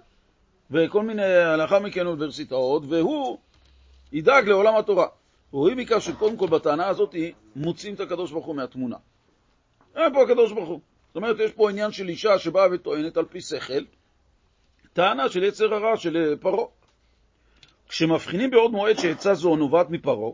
[0.72, 1.22] וכל מיני,
[1.58, 3.38] לאחר מכן אוניברסיטאות, והוא
[4.12, 5.08] ידאג לעולם התורה.
[5.52, 7.16] רואים מכך שקודם כל בטענה הזאת
[7.56, 8.96] מוצאים את הקדוש ברוך הוא מהתמונה.
[9.96, 10.80] אין פה הקדוש ברוך הוא.
[11.08, 13.84] זאת אומרת, יש פה עניין של אישה שבאה וטוענת על פי שכל,
[15.00, 16.66] טענה של יצר הרע של פרעה.
[17.90, 20.32] כשמבחינים בעוד מועד שעצה זו נובעת מפרעה,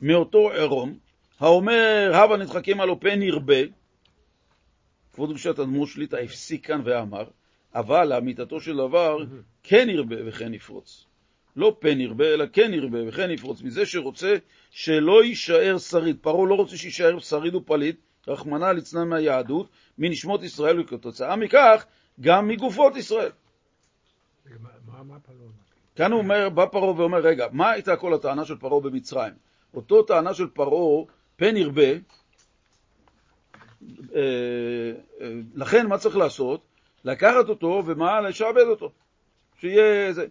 [0.00, 0.98] מאותו עירום,
[1.40, 3.62] האומר, הבה נדחקים עלו פן ירבה,
[5.12, 7.24] כבוד קדושת אדמו שליטה הפסיק כאן ואמר,
[7.74, 9.18] אבל לאמיתתו של דבר
[9.62, 11.04] כן ירבה וכן יפרוץ.
[11.56, 14.36] לא פן ירבה, אלא כן ירבה וכן יפרוץ, מזה שרוצה
[14.70, 16.16] שלא יישאר שריד.
[16.20, 17.96] פרעה לא רוצה שיישאר שריד ופליט,
[18.28, 19.68] רחמנא ליצנן מהיהדות,
[19.98, 21.86] מנשמות ישראל, וכתוצאה מכך,
[22.20, 23.30] גם מגופות ישראל.
[25.96, 29.32] כאן הוא אומר, בא פרעה ואומר, רגע, מה הייתה כל הטענה של פרעה במצרים?
[29.74, 31.04] אותו טענה של פרעה,
[31.36, 31.92] פן ירבה,
[34.14, 34.20] אה,
[35.20, 36.60] אה, לכן מה צריך לעשות?
[37.04, 38.20] לקחת אותו ומה?
[38.20, 38.90] לשעבד אותו.
[39.60, 40.26] שיהיה זה.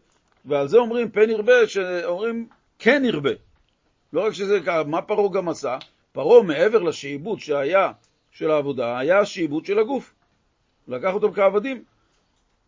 [0.46, 2.48] ועל זה אומרים פן ירבה, שאומרים
[2.80, 3.32] כן ירבה.
[4.14, 5.78] לא רק שזה ככה, מה פרעה גם עשה?
[6.12, 7.92] פרעה מעבר לשעבוד שהיה
[8.32, 10.14] של העבודה, היה השעבוד של הגוף.
[10.88, 11.84] לקח אותם כעבדים.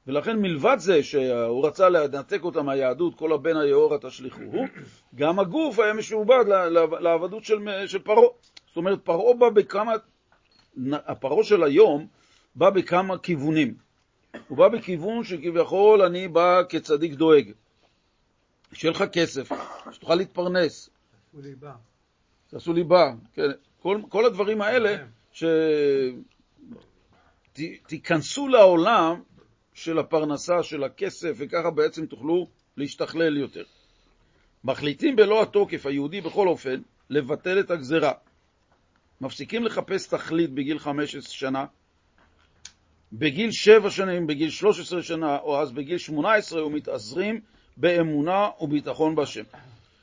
[0.10, 4.65] ולכן מלבד זה שהוא רצה לנתק אותם מהיהדות, כל הבן היאורה תשליכוהו,
[5.15, 6.45] גם הגוף היה משועבד
[7.00, 8.30] לעבדות של, של פרעה.
[8.67, 9.93] זאת אומרת, פרעה בא בכמה,
[10.93, 12.08] הפרעה של היום
[12.56, 13.76] בא בכמה כיוונים.
[14.48, 17.52] הוא בא בכיוון שכביכול אני בא כצדיק דואג.
[18.74, 19.50] שיהיה לך כסף,
[19.91, 20.89] שתוכל להתפרנס.
[21.32, 21.74] הוא ליבה.
[22.48, 23.52] תעשו ליבה, כן.
[23.82, 24.95] כל, כל הדברים האלה,
[27.54, 29.22] שתיכנסו לעולם
[29.84, 33.63] של הפרנסה, של הכסף, וככה בעצם תוכלו להשתכלל יותר.
[34.63, 38.12] מחליטים בלא התוקף, היהודי בכל אופן, לבטל את הגזרה.
[39.22, 41.65] מפסיקים לחפש תכלית בגיל 15 שנה,
[43.13, 47.42] בגיל 7 שנים, בגיל 13 שנה, או אז בגיל 18, ומתעזרים
[47.78, 49.44] באמונה וביטחון בהשם.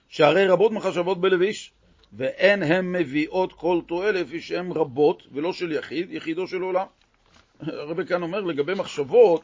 [0.09, 1.73] שהרי רבות מחשבות בלב איש,
[2.13, 6.87] ואין הן מביאות כל תועלת, לפי שהן רבות, ולא של יחיד, יחידו של עולם.
[7.61, 9.43] הרבי כאן אומר לגבי מחשבות,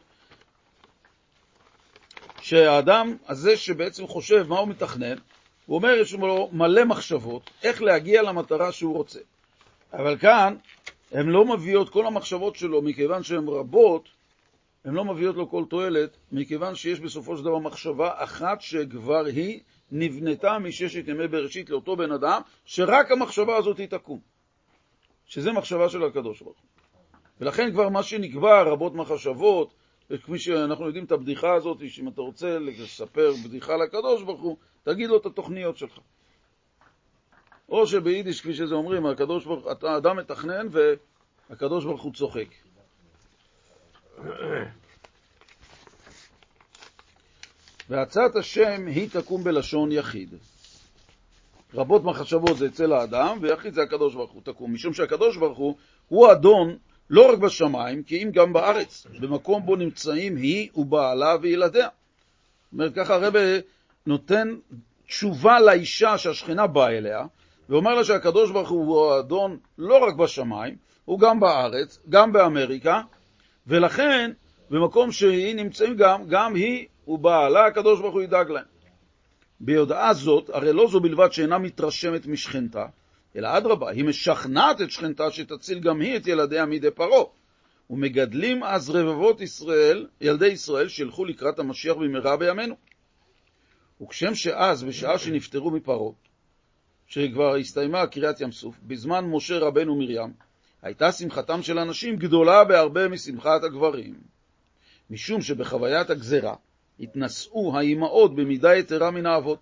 [2.52, 5.16] שהאדם הזה שבעצם חושב מה הוא מתכנן,
[5.66, 9.20] הוא אומר, יש לו מלא מחשבות, איך להגיע למטרה שהוא רוצה.
[9.92, 10.56] אבל כאן,
[11.12, 14.08] הן לא מביאות, כל המחשבות שלו, מכיוון שהן רבות,
[14.84, 19.60] הן לא מביאות לו כל תועלת, מכיוון שיש בסופו של דבר מחשבה אחת שכבר היא
[19.92, 24.20] נבנתה מששת ימי בראשית לאותו בן אדם, שרק המחשבה הזאת היא תקום.
[25.26, 26.66] שזה מחשבה של הקדוש ברוך הוא.
[27.40, 29.74] ולכן כבר מה שנקבע, רבות מחשבות,
[30.08, 35.08] כפי שאנחנו יודעים את הבדיחה הזאת, שאם אתה רוצה לספר בדיחה לקדוש ברוך הוא, תגיד
[35.08, 35.98] לו את התוכניות שלך.
[37.68, 40.66] או שביידיש, כפי שזה אומרים, הקדוש ברוך הוא, אתה אדם מתכנן
[41.50, 42.48] והקדוש ברוך הוא צוחק.
[47.88, 50.34] והצעת השם היא תקום בלשון יחיד.
[51.74, 55.76] רבות מחשבות זה אצל האדם, ויחיד זה הקדוש ברוך הוא תקום, משום שהקדוש ברוך הוא
[56.08, 56.78] הוא אדון
[57.10, 61.88] לא רק בשמיים, כי אם גם בארץ, במקום בו נמצאים היא ובעלה וילדיה.
[61.88, 63.34] זאת אומרת, ככה הרב
[64.06, 64.54] נותן
[65.06, 67.26] תשובה לאישה שהשכינה באה אליה,
[67.68, 73.00] ואומר לה שהקדוש ברוך הוא האדון לא רק בשמיים, הוא גם בארץ, גם באמריקה,
[73.66, 74.32] ולכן
[74.70, 78.64] במקום שהיא נמצאים גם, גם היא ובעלה הקדוש ברוך הוא ידאג להם.
[79.60, 82.86] ביודעה זאת, הרי לא זו בלבד שאינה מתרשמת משכנתה,
[83.36, 87.24] אלא אדרבה, היא משכנעת את שכנתה שתציל גם היא את ילדיה מידי פרעה.
[87.90, 92.74] ומגדלים אז רבבות ישראל, ילדי ישראל, שילכו לקראת המשיח במהרה בימינו.
[94.02, 96.12] וכשם שאז, בשעה שנפטרו מפרעה,
[97.06, 100.32] שכבר הסתיימה קריאת ים סוף, בזמן משה רבנו מרים,
[100.82, 104.14] הייתה שמחתם של הנשים גדולה בהרבה משמחת הגברים.
[105.10, 106.54] משום שבחוויית הגזרה
[107.00, 109.58] התנשאו האימהות במידה יתרה מן האבות.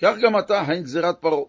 [0.00, 1.44] כך גם עתה הן גזירת פרעה.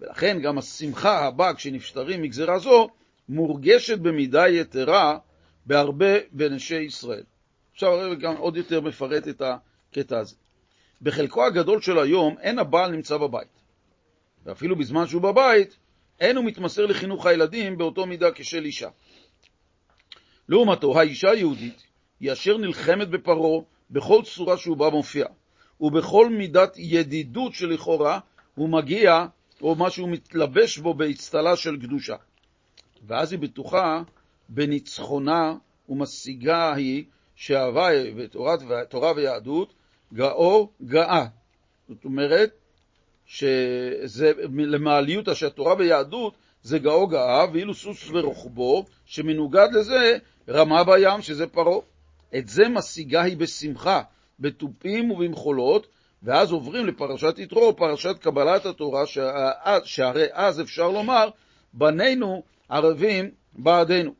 [0.00, 2.88] ולכן גם השמחה הבאה כשנפטרים מגזירה זו
[3.28, 5.18] מורגשת במידה יתרה
[5.66, 7.24] בהרבה בנשי ישראל.
[7.72, 10.36] עכשיו הרב גם עוד יותר מפרט את הקטע הזה.
[11.02, 13.48] בחלקו הגדול של היום אין הבעל נמצא בבית.
[14.44, 15.76] ואפילו בזמן שהוא בבית,
[16.20, 18.88] אין הוא מתמסר לחינוך הילדים באותו מידה כשל אישה.
[20.48, 21.82] לעומתו, האישה היהודית
[22.20, 25.26] היא אשר נלחמת בפרעה בכל צורה שהוא בה מופיע,
[25.80, 28.18] ובכל מידת ידידות שלכאורה
[28.54, 29.26] הוא מגיע,
[29.62, 32.16] או מה שהוא מתלבש בו באצטלה של קדושה.
[33.06, 34.02] ואז היא בטוחה
[34.48, 35.54] בניצחונה
[35.88, 39.74] ומשיגה היא שאהבה ותורה ויהדות
[40.14, 41.26] גאו גאה.
[41.88, 42.50] זאת אומרת,
[43.26, 51.46] שזה למעליותא שהתורה ויהדות זה גאו גאה, ואילו סוס ורוחבו, שמנוגד לזה רמה בים, שזה
[51.46, 51.80] פרעה.
[52.38, 54.02] את זה משיגה היא בשמחה,
[54.40, 55.86] בתופים ובמחולות,
[56.26, 59.02] ואז עוברים לפרשת יתרו, פרשת קבלת התורה,
[59.84, 61.28] שהרי אז אפשר לומר,
[61.72, 64.14] בנינו ערבים בעדינו.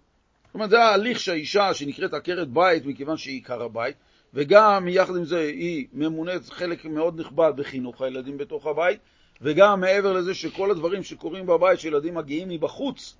[0.47, 3.97] זאת אומרת, זה ההליך שהאישה שנקראת עקרת בית, מכיוון שהיא עיקר הבית,
[4.35, 8.99] וגם יחד עם זה היא ממונית חלק מאוד נכבד בחינוך הילדים בתוך הבית,
[9.43, 13.17] וגם מעבר לזה שכל הדברים שקורים בבית, שילדים מגיעים מבחוץ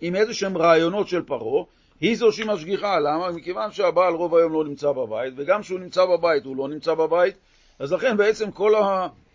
[0.00, 1.64] עם איזה שהם רעיונות של פרעה,
[2.00, 3.00] היא זו שהיא משגיחה.
[3.00, 3.30] למה?
[3.30, 7.34] מכיוון שהבעל רוב היום לא נמצא בבית, וגם כשהוא נמצא בבית הוא לא נמצא בבית,
[7.80, 8.72] אז לכן בעצם כל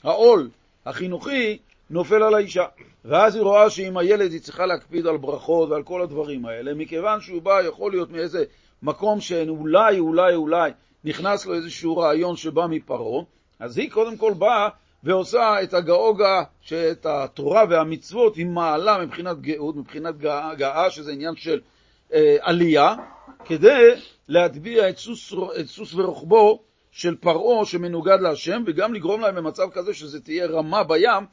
[0.03, 0.49] העול
[0.85, 1.57] החינוכי
[1.89, 2.65] נופל על האישה.
[3.05, 7.21] ואז היא רואה שעם הילד היא צריכה להקפיד על ברכות ועל כל הדברים האלה, מכיוון
[7.21, 8.43] שהוא בא, יכול להיות מאיזה
[8.83, 10.71] מקום שאולי, אולי, אולי
[11.03, 13.23] נכנס לו איזשהו רעיון שבא מפרעה,
[13.59, 14.69] אז היא קודם כל באה
[15.03, 20.17] ועושה את הגאוגה, שאת התורה והמצוות היא מעלה מבחינת גאות, מבחינת
[20.57, 21.61] גאה, שזה עניין של
[22.13, 22.95] אה, עלייה,
[23.45, 23.91] כדי
[24.27, 26.59] להטביע את סוס, את סוס ורוחבו
[26.95, 31.25] של פרעה שמנוגד להשם, וגם לגרום להם במצב כזה שזה תהיה רמה בים,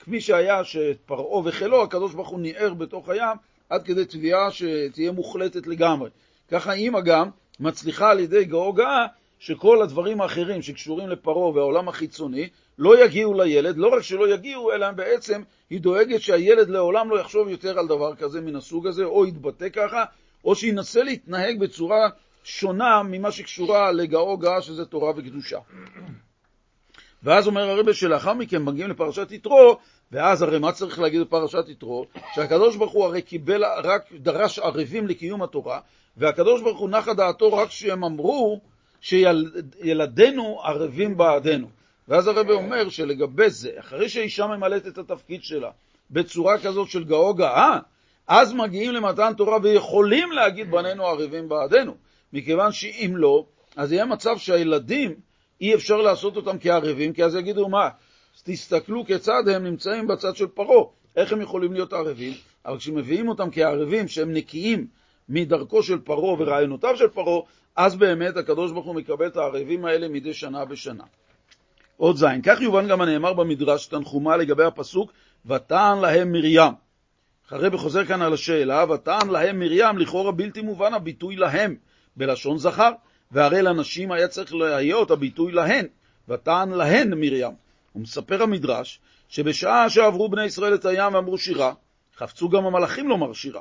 [0.00, 3.36] כפי שהיה שפרעה וחילו, הקדוש ברוך הוא ניער בתוך הים,
[3.70, 6.10] עד כדי תביעה שתהיה מוחלטת לגמרי.
[6.50, 7.28] ככה אימא גם
[7.60, 9.06] מצליחה על ידי גאו גאה
[9.38, 12.48] שכל הדברים האחרים שקשורים לפרעה והעולם החיצוני
[12.78, 17.48] לא יגיעו לילד, לא רק שלא יגיעו, אלא בעצם היא דואגת שהילד לעולם לא יחשוב
[17.48, 20.04] יותר על דבר כזה מן הסוג הזה, או יתבטא ככה,
[20.44, 22.08] או שינסה להתנהג בצורה
[22.46, 25.58] שונה ממה שקשורה לגאו גאה, שזה תורה וקדושה.
[27.22, 29.78] ואז אומר הרבה שלאחר מכן מגיעים לפרשת יתרו,
[30.12, 32.06] ואז הרי מה צריך להגיד בפרשת יתרו?
[32.34, 35.80] שהקדוש ברוך הוא הרי קיבל, רק דרש ערבים לקיום התורה,
[36.16, 38.60] והקדוש ברוך הוא נחה דעתו רק שהם אמרו
[39.00, 41.68] שילדינו ערבים בעדנו.
[42.08, 45.70] ואז הרב אומר שלגבי זה, אחרי שאישה ממלאת את התפקיד שלה
[46.10, 47.78] בצורה כזאת של גאו גאה,
[48.28, 52.05] אז מגיעים למתן תורה ויכולים להגיד בנינו ערבים בעדנו.
[52.36, 55.14] מכיוון שאם לא, אז יהיה מצב שהילדים,
[55.60, 57.88] אי אפשר לעשות אותם כערבים, כי אז יגידו מה,
[58.42, 60.84] תסתכלו כיצד הם נמצאים בצד של פרעה,
[61.16, 62.32] איך הם יכולים להיות ערבים?
[62.66, 64.86] אבל כשמביאים אותם כערבים שהם נקיים
[65.28, 67.40] מדרכו של פרעה ורעיונותיו של פרעה,
[67.76, 71.04] אז באמת הקדוש ברוך הוא מקבל את הערבים האלה מדי שנה בשנה.
[71.96, 75.12] עוד זין, כך יובן גם הנאמר במדרש תנחומה לגבי הפסוק
[75.46, 76.72] ותען להם מרים.
[77.50, 81.76] הרבי חוזר כאן על השאלה, ותען להם מרים, לכאורה בלתי מובן הביטוי להם
[82.16, 82.90] בלשון זכר,
[83.32, 85.86] והרי לנשים היה צריך להיות הביטוי להן,
[86.28, 87.52] ותען להן מרים.
[87.96, 91.72] ומספר המדרש שבשעה שעברו בני ישראל את הים ואמרו שירה,
[92.16, 93.60] חפצו גם המלאכים לומר שירה.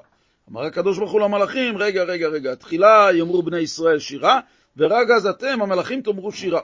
[0.51, 4.39] אמר הקדוש ברוך הוא למלאכים, רגע, רגע, רגע, תחילה יאמרו בני ישראל שירה,
[4.77, 6.61] ורק אז אתם, המלאכים, תאמרו שירה.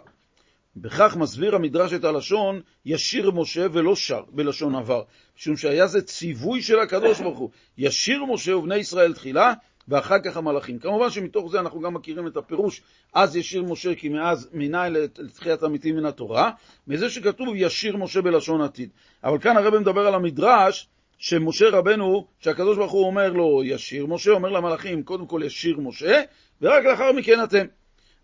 [0.75, 5.03] בכך מסביר המדרש את הלשון, ישיר משה ולא שר, בלשון עבר,
[5.37, 9.53] משום שהיה זה ציווי של הקדוש ברוך הוא, ישיר משה ובני ישראל תחילה,
[9.91, 10.79] ואחר כך המלאכים.
[10.79, 12.81] כמובן שמתוך זה אנחנו גם מכירים את הפירוש,
[13.13, 14.77] אז ישיר משה כי מאז מיני
[15.17, 16.51] לתחיית המתים מן התורה,
[16.87, 18.89] מזה שכתוב ישיר משה בלשון עתיד.
[19.23, 20.87] אבל כאן הרב מדבר על המדרש,
[21.17, 26.21] שמשה רבנו, שהקדוש ברוך הוא אומר לו ישיר משה, אומר למלאכים, קודם כל ישיר משה,
[26.61, 27.65] ורק לאחר מכן אתם.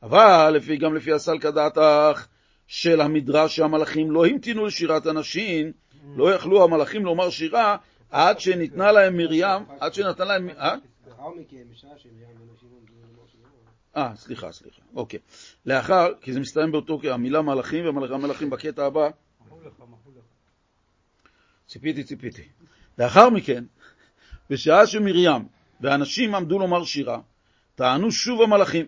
[0.03, 2.27] אבל לפי, גם לפי הסלקא דעתך
[2.67, 5.71] של המדרש שהמלאכים לא המתינו לשירת הנשים,
[6.15, 7.77] לא יכלו המלאכים לומר שירה
[8.11, 10.49] עד שניתנה להם מרים, עד שנתנה להם...
[10.49, 10.75] אה?
[13.97, 15.19] אה, סליחה, סליחה, אוקיי.
[15.65, 19.09] לאחר, כי זה מסתיים באותו, המילה מלאכים והמלאכים בקטע הבא.
[21.67, 22.43] ציפיתי, ציפיתי.
[22.97, 23.63] לאחר מכן,
[24.49, 25.47] בשעה שמרים
[25.81, 27.19] ואנשים עמדו לומר שירה,
[27.75, 28.85] טענו שוב המלאכים,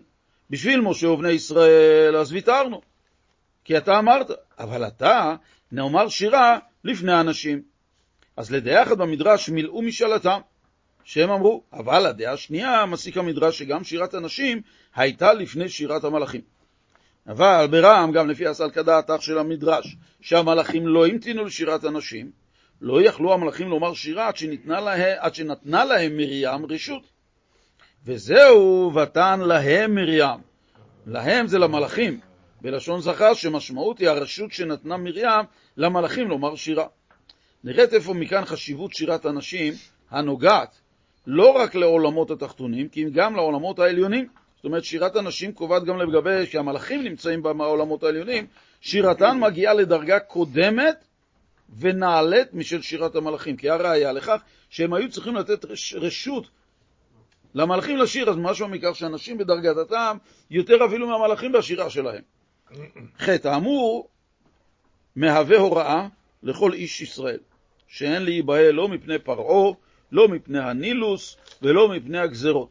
[0.50, 2.80] בשביל משה ובני ישראל, אז ויתרנו.
[3.64, 5.36] כי אתה אמרת, אבל אתה
[5.72, 7.62] נאמר שירה לפני האנשים.
[8.36, 10.40] אז לדעה אחת במדרש מילאו משאלתם,
[11.10, 14.62] שהם אמרו, אבל הדעה השנייה מסיק המדרש שגם שירת הנשים
[14.94, 16.40] הייתה לפני שירת המלאכים.
[17.26, 22.30] אבל ברעם, גם לפי הסלקא דעתך של המדרש, שהמלאכים לא המתינו לשירת הנשים,
[22.80, 24.34] לא יכלו המלאכים לומר שירה עד,
[24.66, 27.02] לה, עד שנתנה להם מרים רשות.
[28.04, 30.40] וזהו ותן להם מרים.
[31.06, 32.20] להם זה למלאכים,
[32.60, 35.44] בלשון זכר, שמשמעות היא הרשות שנתנה מרים
[35.76, 36.86] למלאכים לומר שירה.
[37.64, 39.74] נראית איפה מכאן חשיבות שירת הנשים
[40.10, 40.79] הנוגעת
[41.26, 44.28] לא רק לעולמות התחתונים, כי גם לעולמות העליונים.
[44.56, 48.46] זאת אומרת, שירת הנשים קובעת גם לגבי, שהמלאכים נמצאים בעולמות העליונים,
[48.80, 51.04] שירתן מגיעה לדרגה קודמת
[51.78, 54.40] ונעלית משל שירת המלאכים, כי הראיה לכך
[54.70, 55.64] שהם היו צריכים לתת
[55.94, 56.46] רשות
[57.54, 60.18] למלאכים לשיר, אז משהו מכך שאנשים בדרגת הטעם
[60.50, 62.22] יותר אפילו מהמלאכים בשירה שלהם.
[63.18, 64.08] חטא האמור
[65.16, 66.08] מהווה הוראה
[66.42, 67.38] לכל איש ישראל,
[67.88, 69.72] שאין להיבהל לא מפני פרעה,
[70.12, 72.70] לא מפני הנילוס ולא מפני הגזרות.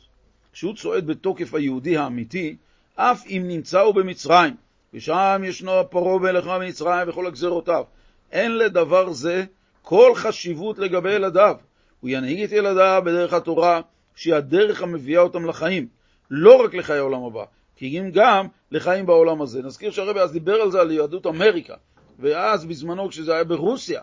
[0.53, 2.55] כשהוא צועד בתוקף היהודי האמיתי,
[2.95, 4.55] אף אם נמצאו במצרים,
[4.93, 7.83] ושם ישנו פרעה מלך מצרים וכל הגזרותיו,
[8.31, 9.45] אין לדבר זה
[9.81, 11.55] כל חשיבות לגבי ילדיו.
[11.99, 13.81] הוא ינהיג את ילדיו בדרך התורה,
[14.15, 15.87] שהיא הדרך המביאה אותם לחיים,
[16.31, 17.43] לא רק לחיי העולם הבא,
[17.75, 19.61] כי אם גם לחיים בעולם הזה.
[19.63, 21.75] נזכיר שהרבי אז דיבר על זה, על יהדות אמריקה,
[22.19, 24.01] ואז בזמנו כשזה היה ברוסיה,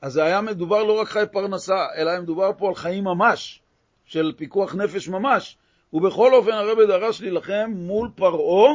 [0.00, 3.60] אז זה היה מדובר לא רק חיי פרנסה, אלא היה מדובר פה על חיים ממש,
[4.04, 5.56] של פיקוח נפש ממש.
[5.92, 8.74] ובכל אופן הרבי דרש להילחם מול פרעה,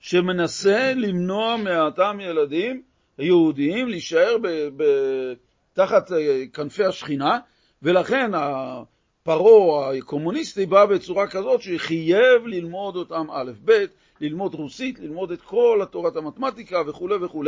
[0.00, 2.82] שמנסה למנוע מאותם ילדים
[3.18, 5.32] יהודיים להישאר ב- ב-
[5.72, 7.38] תחת אה, כנפי השכינה,
[7.82, 8.30] ולכן
[9.22, 13.84] פרעה הקומוניסטי בא בצורה כזאת שחייב ללמוד אותם א', ב',
[14.20, 17.44] ללמוד רוסית, ללמוד את כל התורת המתמטיקה וכו' וכו',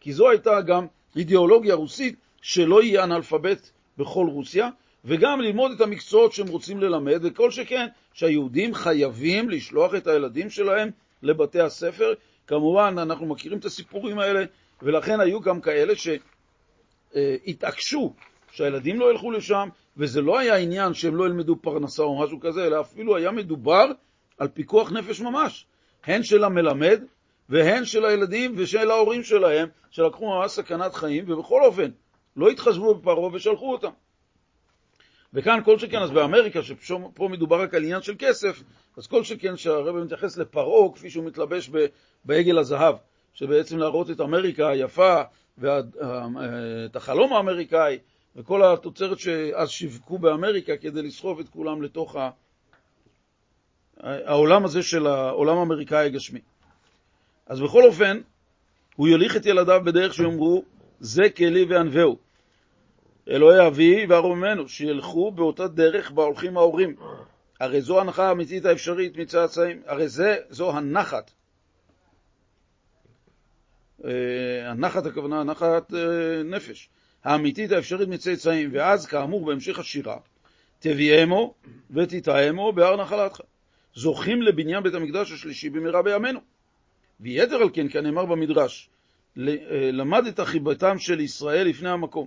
[0.00, 0.86] כי זו הייתה גם
[1.16, 4.68] אידיאולוגיה רוסית שלא יהיה אנאלפבית בכל רוסיה,
[5.04, 10.90] וגם ללמוד את המקצועות שהם רוצים ללמד, וכל שכן שהיהודים חייבים לשלוח את הילדים שלהם
[11.22, 12.14] לבתי הספר.
[12.46, 14.44] כמובן, אנחנו מכירים את הסיפורים האלה,
[14.82, 15.92] ולכן היו גם כאלה
[17.14, 18.14] שהתעקשו
[18.52, 22.66] שהילדים לא ילכו לשם, וזה לא היה עניין שהם לא ילמדו פרנסה או משהו כזה,
[22.66, 23.84] אלא אפילו היה מדובר
[24.38, 25.66] על פיקוח נפש ממש,
[26.04, 27.02] הן של המלמד
[27.48, 31.90] והן של הילדים ושל ההורים שלהם, שלקחו ממש סכנת חיים, ובכל אופן
[32.36, 33.90] לא התחשבו בפרעה ושלחו אותם.
[35.34, 38.62] וכאן כל שכן, אז באמריקה, שפה מדובר רק על עניין של כסף,
[38.96, 41.70] אז כל שכן שהרבא מתייחס לפרעה כפי שהוא מתלבש
[42.24, 42.94] בעגל הזהב,
[43.34, 45.22] שבעצם להראות את אמריקה היפה
[45.58, 47.98] ואת החלום האמריקאי
[48.36, 52.16] וכל התוצרת שאז שיווקו באמריקה כדי לסחוב את כולם לתוך
[54.00, 56.40] העולם הזה של העולם האמריקאי הגשמי.
[57.46, 58.20] אז בכל אופן,
[58.96, 60.64] הוא יוליך את ילדיו בדרך שיאמרו,
[61.00, 62.16] זה כלי וענווהו.
[63.28, 66.96] אלוהי אבי וארומנו, שילכו באותה דרך בה הולכים ההורים.
[67.60, 71.30] הרי זו ההנחה האמיתית האפשרית מצאצאים, הרי זה, זו הנחת.
[74.04, 74.10] אה,
[74.70, 76.88] הנחת הכוונה, הנחת אה, נפש.
[77.24, 80.16] האמיתית האפשרית מצאצאים, ואז כאמור בהמשך השירה,
[80.78, 81.54] תביאמו
[81.90, 83.40] ותטעמו בהר נחלתך.
[83.94, 86.40] זוכים לבניין בית המקדש השלישי במהרה בימינו.
[87.20, 88.90] ויתר על כן, כנאמר במדרש,
[89.38, 92.26] אה, למד את חיבתם של ישראל לפני המקום,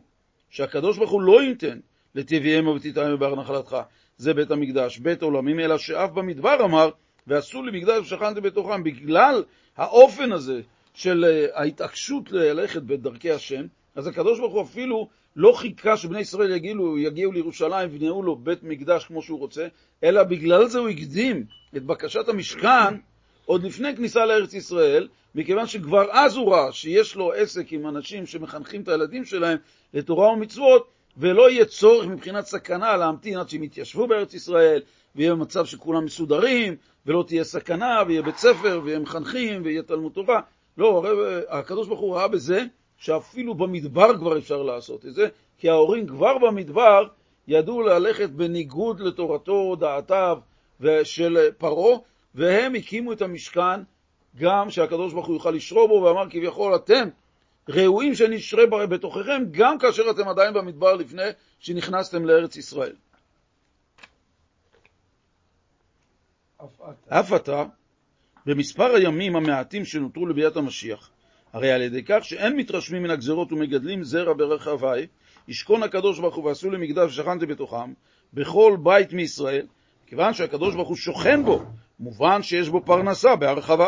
[0.50, 1.80] שהקדוש ברוך הוא לא ייתן
[2.16, 3.78] לתביאמו ותטעמו בהר נחלתך,
[4.18, 6.90] זה בית המקדש, בית עולמים, אלא שאף במדבר אמר,
[7.28, 9.44] ועשו לי מקדש ושכנתי בתוכם, בגלל
[9.78, 10.62] האופן הזה
[10.94, 13.66] של אה, ההתעקשות ללכת בדרכי השם,
[13.96, 18.64] אז הקדוש ברוך הוא אפילו לא חיכה שבני ישראל יגיעו, יגיעו לירושלים ובנאו לו בית
[18.64, 19.68] מקדש כמו שהוא רוצה,
[20.04, 21.46] אלא בגלל זה הוא הקדים
[21.78, 22.96] את בקשת המשכן
[23.50, 28.26] עוד לפני כניסה לארץ ישראל, מכיוון שכבר אז הוא ראה שיש לו עסק עם אנשים
[28.26, 29.58] שמחנכים את הילדים שלהם
[29.94, 30.88] לתורה ומצוות,
[31.18, 34.82] ולא יהיה צורך מבחינת סכנה להמתין עד שהם יתיישבו בארץ ישראל,
[35.16, 36.76] ויהיה מצב שכולם מסודרים,
[37.06, 40.42] ולא תהיה סכנה, ויהיה בית ספר, ויהיה מחנכים, ויהיה תלמוד תורה.
[40.78, 41.04] לא,
[41.50, 42.66] הקדוש ברוך הוא ראה בזה
[42.98, 45.28] שאפילו במדבר כבר אפשר לעשות את זה,
[45.58, 47.08] כי ההורים כבר במדבר
[47.48, 50.38] ידעו ללכת בניגוד לתורתו, דעתיו
[51.04, 52.00] של פרעה,
[52.36, 53.82] והם הקימו את המשכן
[54.36, 57.10] גם שהקדוש ברוך הוא יוכל לשרו בו, ואמר כביכול אתם
[57.70, 61.24] ראויים שנשרה בתוככם גם כאשר אתם עדיין במדבר לפני
[61.60, 62.96] שנכנסתם לארץ ישראל.
[67.10, 67.66] אף אתה,
[68.46, 71.10] במספר הימים המעטים שנותרו לביאת המשיח,
[71.54, 75.08] הרי על ידי כך שאין מתרשמים מן הגזרות ומגדלים זרע ברחבי,
[75.48, 77.94] ישכון הקדוש ברוך הוא ועשו למקדש ושכנתי בתוכם,
[78.34, 79.66] בכל בית מישראל,
[80.08, 81.66] כיוון שהקדוש ברוך הוא שוכן בו,
[82.00, 83.88] מובן שיש בו פרנסה בהרחבה,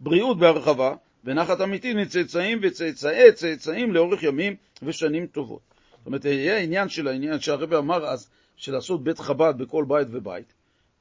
[0.00, 0.94] בריאות בהרחבה,
[1.24, 5.60] ונחת אמיתית מצאצאים וצאצאי צאצאים לאורך ימים ושנים טובות.
[5.98, 10.08] זאת אומרת, יהיה העניין של העניין שהרבא אמר אז, של לעשות בית חב"ד בכל בית
[10.10, 10.52] ובית,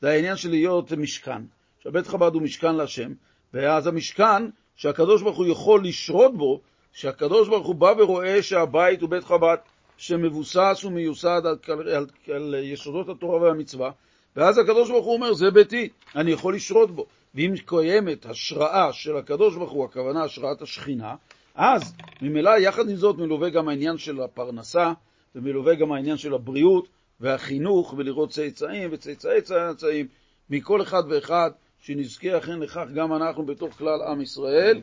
[0.01, 1.41] זה העניין של להיות משכן,
[1.80, 3.12] שהבית חב"ד הוא משכן להשם,
[3.53, 4.43] ואז המשכן
[4.76, 6.62] שהקדוש ברוך הוא יכול לשרות בו,
[6.93, 9.57] שהקדוש ברוך הוא בא ורואה שהבית הוא בית חב"ד
[9.97, 12.05] שמבוסס ומיוסד על, על, על,
[12.36, 13.91] על יסודות התורה והמצווה,
[14.36, 17.05] ואז הקדוש ברוך הוא אומר, זה ביתי, אני יכול לשרות בו.
[17.36, 21.15] ואם קיימת השראה של הקדוש ברוך הוא, הכוונה השראת השכינה,
[21.55, 24.93] אז ממילא יחד עם זאת מלווה גם העניין של הפרנסה,
[25.36, 26.88] ומלווה גם העניין של הבריאות
[27.19, 30.07] והחינוך, ולראות צאצאים וצאצאי צאצאים
[30.49, 34.82] מכל אחד ואחד, שנזכה אכן לכך גם אנחנו בתוך כלל עם ישראל,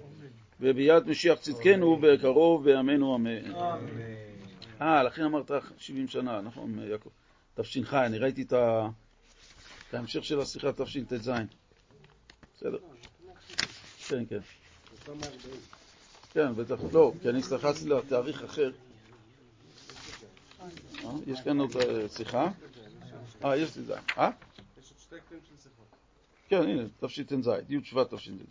[0.61, 3.55] וביד משיח צדקנו בקרוב בימינו אמן.
[4.81, 7.09] אה, לכן אמרת 70 שנה, נכון, יעקב?
[7.55, 8.53] תש"ח, אני ראיתי את
[9.93, 11.31] ההמשך של השיחה תשט"ז.
[12.57, 12.79] בסדר.
[14.09, 14.41] כן, כן.
[16.33, 18.71] כן, בטח, לא, כי אני הסתכלתי לתאריך אחר.
[20.61, 22.49] אה, יש כאן עוד אה, שיחה?
[23.45, 23.95] אה, יש לי זה.
[24.19, 24.31] אה?
[24.79, 25.87] יש עוד שתי קטעים של שיחות.
[26.49, 28.43] כן, הנה, תשט"ז, י' שבט תשט"ז.